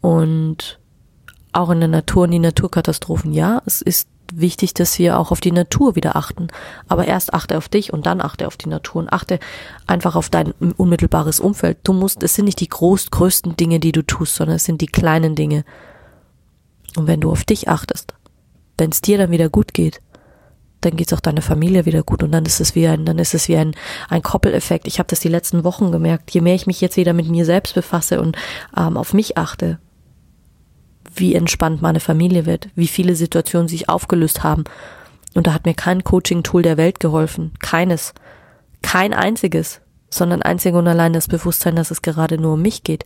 Und 0.02 0.80
auch 1.54 1.70
in 1.70 1.80
der 1.80 1.90
Natur 1.90 2.24
und 2.24 2.32
die 2.32 2.40
Naturkatastrophen, 2.40 3.32
ja, 3.32 3.62
es 3.66 3.82
ist 3.82 4.10
wichtig, 4.34 4.74
dass 4.74 4.98
wir 4.98 5.20
auch 5.20 5.32
auf 5.32 5.42
die 5.42 5.52
Natur 5.52 5.96
wieder 5.96 6.16
achten. 6.16 6.48
Aber 6.88 7.06
erst 7.06 7.34
achte 7.34 7.58
auf 7.58 7.70
dich 7.70 7.94
und 7.94 8.06
dann 8.06 8.22
achte 8.22 8.48
auf 8.48 8.58
die 8.58 8.70
Natur 8.70 9.02
und 9.02 9.14
achte 9.14 9.40
einfach 9.88 10.16
auf 10.16 10.30
dein 10.30 10.52
unmittelbares 10.52 11.40
Umfeld. 11.40 11.80
Du 11.84 11.94
musst, 11.94 12.24
es 12.24 12.36
sind 12.36 12.46
nicht 12.46 12.60
die 12.60 12.70
groß, 12.70 13.12
größten 13.12 13.56
Dinge, 13.56 13.80
die 13.80 13.92
du 13.92 14.04
tust, 14.04 14.36
sondern 14.36 14.56
es 14.56 14.64
sind 14.64 14.82
die 14.82 14.88
kleinen 14.88 15.36
Dinge. 15.36 15.64
Und 16.96 17.08
wenn 17.08 17.22
du 17.22 17.32
auf 17.32 17.44
dich 17.44 17.70
achtest, 17.70 18.14
wenn 18.78 18.90
es 18.90 19.02
dir 19.02 19.18
dann 19.18 19.32
wieder 19.32 19.50
gut 19.50 19.74
geht, 19.74 20.02
dann 20.82 20.96
geht's 20.96 21.14
auch 21.14 21.20
deiner 21.20 21.42
Familie 21.42 21.86
wieder 21.86 22.04
gut 22.04 22.24
und 22.24 22.32
dann 22.32 22.46
ist 22.46 22.60
es 22.60 22.76
wie 22.76 22.88
ein, 22.88 23.06
dann 23.06 23.20
ist 23.20 23.34
es 23.34 23.48
wie 23.48 23.58
ein, 23.58 23.76
ein 24.10 24.22
Koppeleffekt. 24.22 24.88
Ich 24.88 25.00
habe 25.00 25.08
das 25.08 25.20
die 25.20 25.30
letzten 25.30 25.64
Wochen 25.64 25.92
gemerkt. 25.92 26.32
Je 26.32 26.42
mehr 26.42 26.56
ich 26.56 26.68
mich 26.68 26.82
jetzt 26.82 26.98
wieder 26.98 27.14
mit 27.14 27.30
mir 27.30 27.46
selbst 27.46 27.76
befasse 27.76 28.20
und 28.22 28.36
ähm, 28.76 28.98
auf 28.98 29.14
mich 29.14 29.38
achte, 29.38 29.80
wie 31.14 31.36
entspannt 31.36 31.82
meine 31.82 32.00
Familie 32.00 32.46
wird, 32.46 32.70
wie 32.76 32.88
viele 32.88 33.16
Situationen 33.16 33.68
sich 33.68 33.90
aufgelöst 33.90 34.44
haben. 34.44 34.64
Und 35.34 35.48
da 35.48 35.54
hat 35.54 35.66
mir 35.66 35.74
kein 35.74 36.04
Coaching-Tool 36.04 36.62
der 36.62 36.78
Welt 36.78 37.00
geholfen. 37.00 37.52
Keines. 37.60 38.14
Kein 38.82 39.14
einziges. 39.14 39.82
Sondern 40.10 40.42
einzig 40.42 40.74
und 40.74 40.88
allein 40.88 41.14
das 41.14 41.28
Bewusstsein, 41.28 41.76
dass 41.76 41.92
es 41.92 42.02
gerade 42.02 42.38
nur 42.38 42.54
um 42.54 42.62
mich 42.62 42.84
geht. 42.84 43.06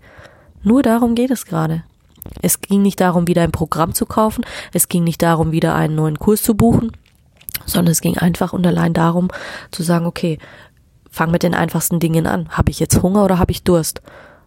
Nur 0.64 0.82
darum 0.82 1.14
geht 1.14 1.30
es 1.30 1.46
gerade. 1.46 1.84
Es 2.42 2.62
ging 2.62 2.82
nicht 2.82 3.00
darum, 3.00 3.28
wieder 3.28 3.44
ein 3.44 3.52
Programm 3.52 3.94
zu 3.94 4.08
kaufen. 4.08 4.44
Es 4.74 4.90
ging 4.90 5.04
nicht 5.04 5.22
darum, 5.22 5.52
wieder 5.52 5.76
einen 5.76 5.94
neuen 5.96 6.18
Kurs 6.18 6.42
zu 6.42 6.56
buchen. 6.56 6.92
Sondern 7.65 7.91
es 7.91 8.01
ging 8.01 8.17
einfach 8.17 8.54
und 8.54 8.65
allein 8.65 8.93
darum, 8.93 9.30
zu 9.71 9.84
sagen, 9.84 10.06
okay, 10.06 10.39
fang 11.10 11.32
mit 11.32 11.43
den 11.43 11.56
einfachsten 11.56 11.99
Dingen 11.99 12.28
an. 12.28 12.49
Habe 12.49 12.71
ich 12.71 12.80
jetzt 12.80 13.01
Hunger 13.01 13.23
oder 13.23 13.39
habe 13.39 13.51
ich 13.51 13.63
Durst? 13.63 14.01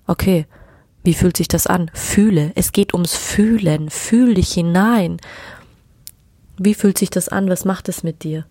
Okay, 0.07 0.47
wie 1.03 1.15
fühlt 1.15 1.37
sich 1.37 1.49
das 1.49 1.67
an? 1.67 1.91
Fühle. 1.95 2.53
Es 2.55 2.73
geht 2.73 2.93
ums 2.93 3.15
Fühlen. 3.15 3.91
Fühl 3.91 4.35
dich 4.35 4.53
hinein. 4.53 5.19
Wie 6.59 6.75
fühlt 6.75 6.99
sich 6.99 7.11
das 7.11 7.29
an? 7.29 7.49
Was 7.49 7.65
macht 7.65 7.89
es 7.89 8.03
mit 8.03 8.25
dir? 8.25 8.45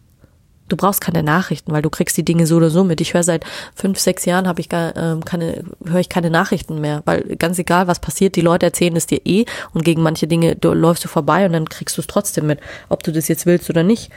Du 0.67 0.75
brauchst 0.75 1.01
keine 1.01 1.23
Nachrichten, 1.23 1.71
weil 1.71 1.81
du 1.81 1.89
kriegst 1.89 2.17
die 2.17 2.25
Dinge 2.25 2.45
so 2.47 2.57
oder 2.57 2.69
so 2.69 2.83
mit. 2.83 3.01
Ich 3.01 3.13
höre 3.13 3.23
seit 3.23 3.45
fünf, 3.75 3.99
sechs 3.99 4.25
Jahren 4.25 4.47
habe 4.47 4.59
ich 4.61 4.69
gar 4.69 4.95
ähm, 4.95 5.23
keine, 5.23 5.63
höre 5.85 5.99
ich 5.99 6.09
keine 6.09 6.29
Nachrichten 6.29 6.81
mehr, 6.81 7.01
weil 7.05 7.21
ganz 7.37 7.57
egal 7.59 7.87
was 7.87 7.99
passiert, 7.99 8.35
die 8.35 8.41
Leute 8.41 8.65
erzählen 8.65 8.95
es 8.95 9.07
dir 9.07 9.21
eh 9.25 9.45
und 9.73 9.85
gegen 9.85 10.01
manche 10.01 10.27
Dinge 10.27 10.55
du, 10.55 10.73
läufst 10.73 11.03
du 11.03 11.07
vorbei 11.07 11.45
und 11.45 11.53
dann 11.53 11.69
kriegst 11.69 11.97
du 11.97 12.01
es 12.01 12.07
trotzdem 12.07 12.47
mit, 12.47 12.59
ob 12.89 13.03
du 13.03 13.11
das 13.11 13.27
jetzt 13.27 13.45
willst 13.45 13.69
oder 13.69 13.83
nicht. 13.83 14.11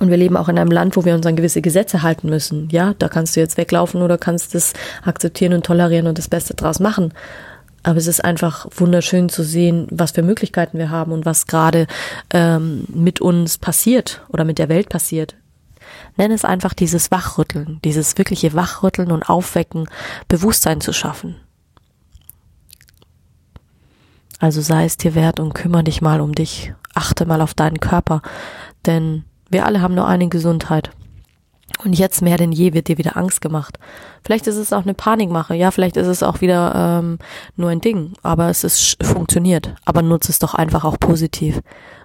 Und 0.00 0.08
wir 0.08 0.16
leben 0.16 0.36
auch 0.36 0.48
in 0.48 0.58
einem 0.58 0.70
Land, 0.70 0.96
wo 0.96 1.04
wir 1.04 1.14
uns 1.14 1.26
an 1.26 1.36
gewisse 1.36 1.60
Gesetze 1.60 2.02
halten 2.02 2.30
müssen. 2.30 2.68
Ja, 2.70 2.94
da 2.98 3.08
kannst 3.08 3.36
du 3.36 3.40
jetzt 3.40 3.58
weglaufen 3.58 4.00
oder 4.00 4.16
kannst 4.16 4.54
es 4.54 4.72
akzeptieren 5.04 5.52
und 5.52 5.66
tolerieren 5.66 6.06
und 6.06 6.16
das 6.16 6.28
Beste 6.28 6.54
draus 6.54 6.80
machen. 6.80 7.12
Aber 7.82 7.96
es 7.96 8.06
ist 8.06 8.24
einfach 8.24 8.66
wunderschön 8.76 9.28
zu 9.28 9.42
sehen, 9.42 9.86
was 9.90 10.10
für 10.10 10.22
Möglichkeiten 10.22 10.78
wir 10.78 10.90
haben 10.90 11.12
und 11.12 11.24
was 11.24 11.46
gerade 11.46 11.86
ähm, 12.30 12.84
mit 12.88 13.20
uns 13.20 13.58
passiert 13.58 14.22
oder 14.28 14.44
mit 14.44 14.58
der 14.58 14.68
Welt 14.68 14.88
passiert. 14.88 15.34
Nenn 16.16 16.30
es 16.30 16.44
einfach 16.44 16.74
dieses 16.74 17.10
Wachrütteln, 17.10 17.80
dieses 17.84 18.18
wirkliche 18.18 18.54
Wachrütteln 18.54 19.10
und 19.10 19.28
Aufwecken, 19.28 19.88
Bewusstsein 20.28 20.80
zu 20.80 20.92
schaffen. 20.92 21.36
Also 24.38 24.60
sei 24.60 24.84
es 24.84 24.96
dir 24.96 25.14
wert 25.14 25.40
und 25.40 25.54
kümmere 25.54 25.84
dich 25.84 26.00
mal 26.00 26.20
um 26.20 26.34
dich. 26.34 26.72
Achte 26.94 27.26
mal 27.26 27.40
auf 27.40 27.54
deinen 27.54 27.80
Körper, 27.80 28.22
denn 28.86 29.24
wir 29.48 29.66
alle 29.66 29.80
haben 29.80 29.94
nur 29.94 30.06
eine 30.06 30.28
Gesundheit. 30.28 30.90
Und 31.84 31.98
jetzt 31.98 32.20
mehr 32.20 32.36
denn 32.36 32.52
je 32.52 32.74
wird 32.74 32.88
dir 32.88 32.98
wieder 32.98 33.16
Angst 33.16 33.40
gemacht. 33.40 33.78
Vielleicht 34.22 34.46
ist 34.46 34.56
es 34.56 34.72
auch 34.72 34.82
eine 34.82 34.94
Panikmache, 34.94 35.54
ja, 35.54 35.70
vielleicht 35.70 35.96
ist 35.96 36.06
es 36.06 36.22
auch 36.22 36.40
wieder 36.40 37.00
ähm, 37.00 37.18
nur 37.56 37.70
ein 37.70 37.80
Ding, 37.80 38.12
aber 38.22 38.50
es 38.50 38.64
ist 38.64 39.02
funktioniert. 39.02 39.74
Aber 39.84 40.02
nutze 40.02 40.30
es 40.30 40.38
doch 40.38 40.54
einfach 40.54 40.84
auch 40.84 40.98
positiv. 40.98 41.60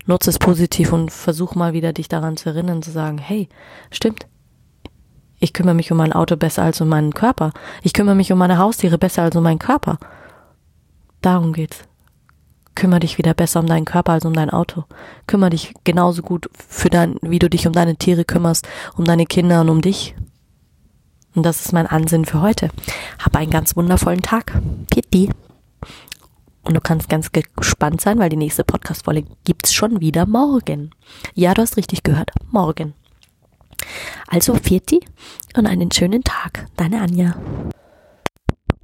Nutze 0.06 0.30
es 0.30 0.40
positiv 0.40 0.94
und 0.94 1.12
versuch 1.12 1.56
mal 1.56 1.74
wieder 1.74 1.92
dich 1.92 2.08
daran 2.08 2.38
zu 2.38 2.50
erinnern, 2.50 2.82
zu 2.82 2.92
sagen, 2.92 3.18
hey, 3.18 3.50
stimmt. 3.92 4.28
Ich 5.40 5.52
kümmere 5.52 5.76
mich 5.76 5.92
um 5.92 5.98
mein 5.98 6.14
Auto 6.14 6.38
besser 6.38 6.64
als 6.64 6.80
um 6.80 6.88
meinen 6.88 7.14
Körper. 7.14 7.52
Ich 7.84 7.94
kümmere 7.94 8.16
mich 8.16 8.32
um 8.32 8.38
meine 8.40 8.58
Haustiere 8.58 8.98
besser 8.98 9.24
als 9.24 9.36
um 9.36 9.44
meinen 9.44 9.60
Körper. 9.60 9.98
Darum 11.22 11.54
geht's. 11.54 11.86
Kümmer 12.76 13.00
dich 13.00 13.18
wieder 13.18 13.34
besser 13.34 13.62
um 13.62 13.68
deinen 13.68 13.86
Körper 13.86 14.14
als 14.14 14.26
um 14.26 14.34
dein 14.34 14.50
Auto. 14.50 14.84
Kümmer 15.28 15.50
dich 15.50 15.74
genauso 15.84 16.22
gut 16.22 16.50
für 16.56 16.90
dein, 16.90 17.18
wie 17.22 17.40
du 17.40 17.50
dich 17.50 17.68
um 17.68 17.74
deine 17.74 17.96
Tiere 17.96 18.26
kümmerst, 18.26 18.68
um 18.98 19.06
deine 19.06 19.26
Kinder 19.26 19.62
und 19.62 19.70
um 19.70 19.82
dich. 19.82 20.16
Und 21.36 21.46
das 21.46 21.66
ist 21.66 21.74
mein 21.74 21.88
Ansinn 21.88 22.26
für 22.26 22.42
heute. 22.42 22.70
Hab 23.24 23.36
einen 23.36 23.52
ganz 23.52 23.76
wundervollen 23.76 24.22
Tag. 24.22 24.54
Pitti. 24.90 25.30
Und 26.64 26.74
du 26.74 26.82
kannst 26.82 27.10
ganz 27.10 27.32
gespannt 27.32 28.02
sein, 28.02 28.18
weil 28.20 28.30
die 28.30 28.38
nächste 28.38 28.64
Podcast-Folge 28.64 29.26
gibt's 29.44 29.74
schon 29.74 30.02
wieder 30.02 30.26
morgen. 30.26 30.92
Ja, 31.34 31.54
du 31.54 31.62
hast 31.62 31.78
richtig 31.78 32.04
gehört. 32.04 32.32
Morgen. 32.52 32.94
Also, 34.28 34.56
Vierti 34.56 35.02
und 35.56 35.68
einen 35.68 35.92
schönen 35.92 36.24
Tag. 36.24 36.66
Deine 36.76 37.02
Anja. 37.02 37.36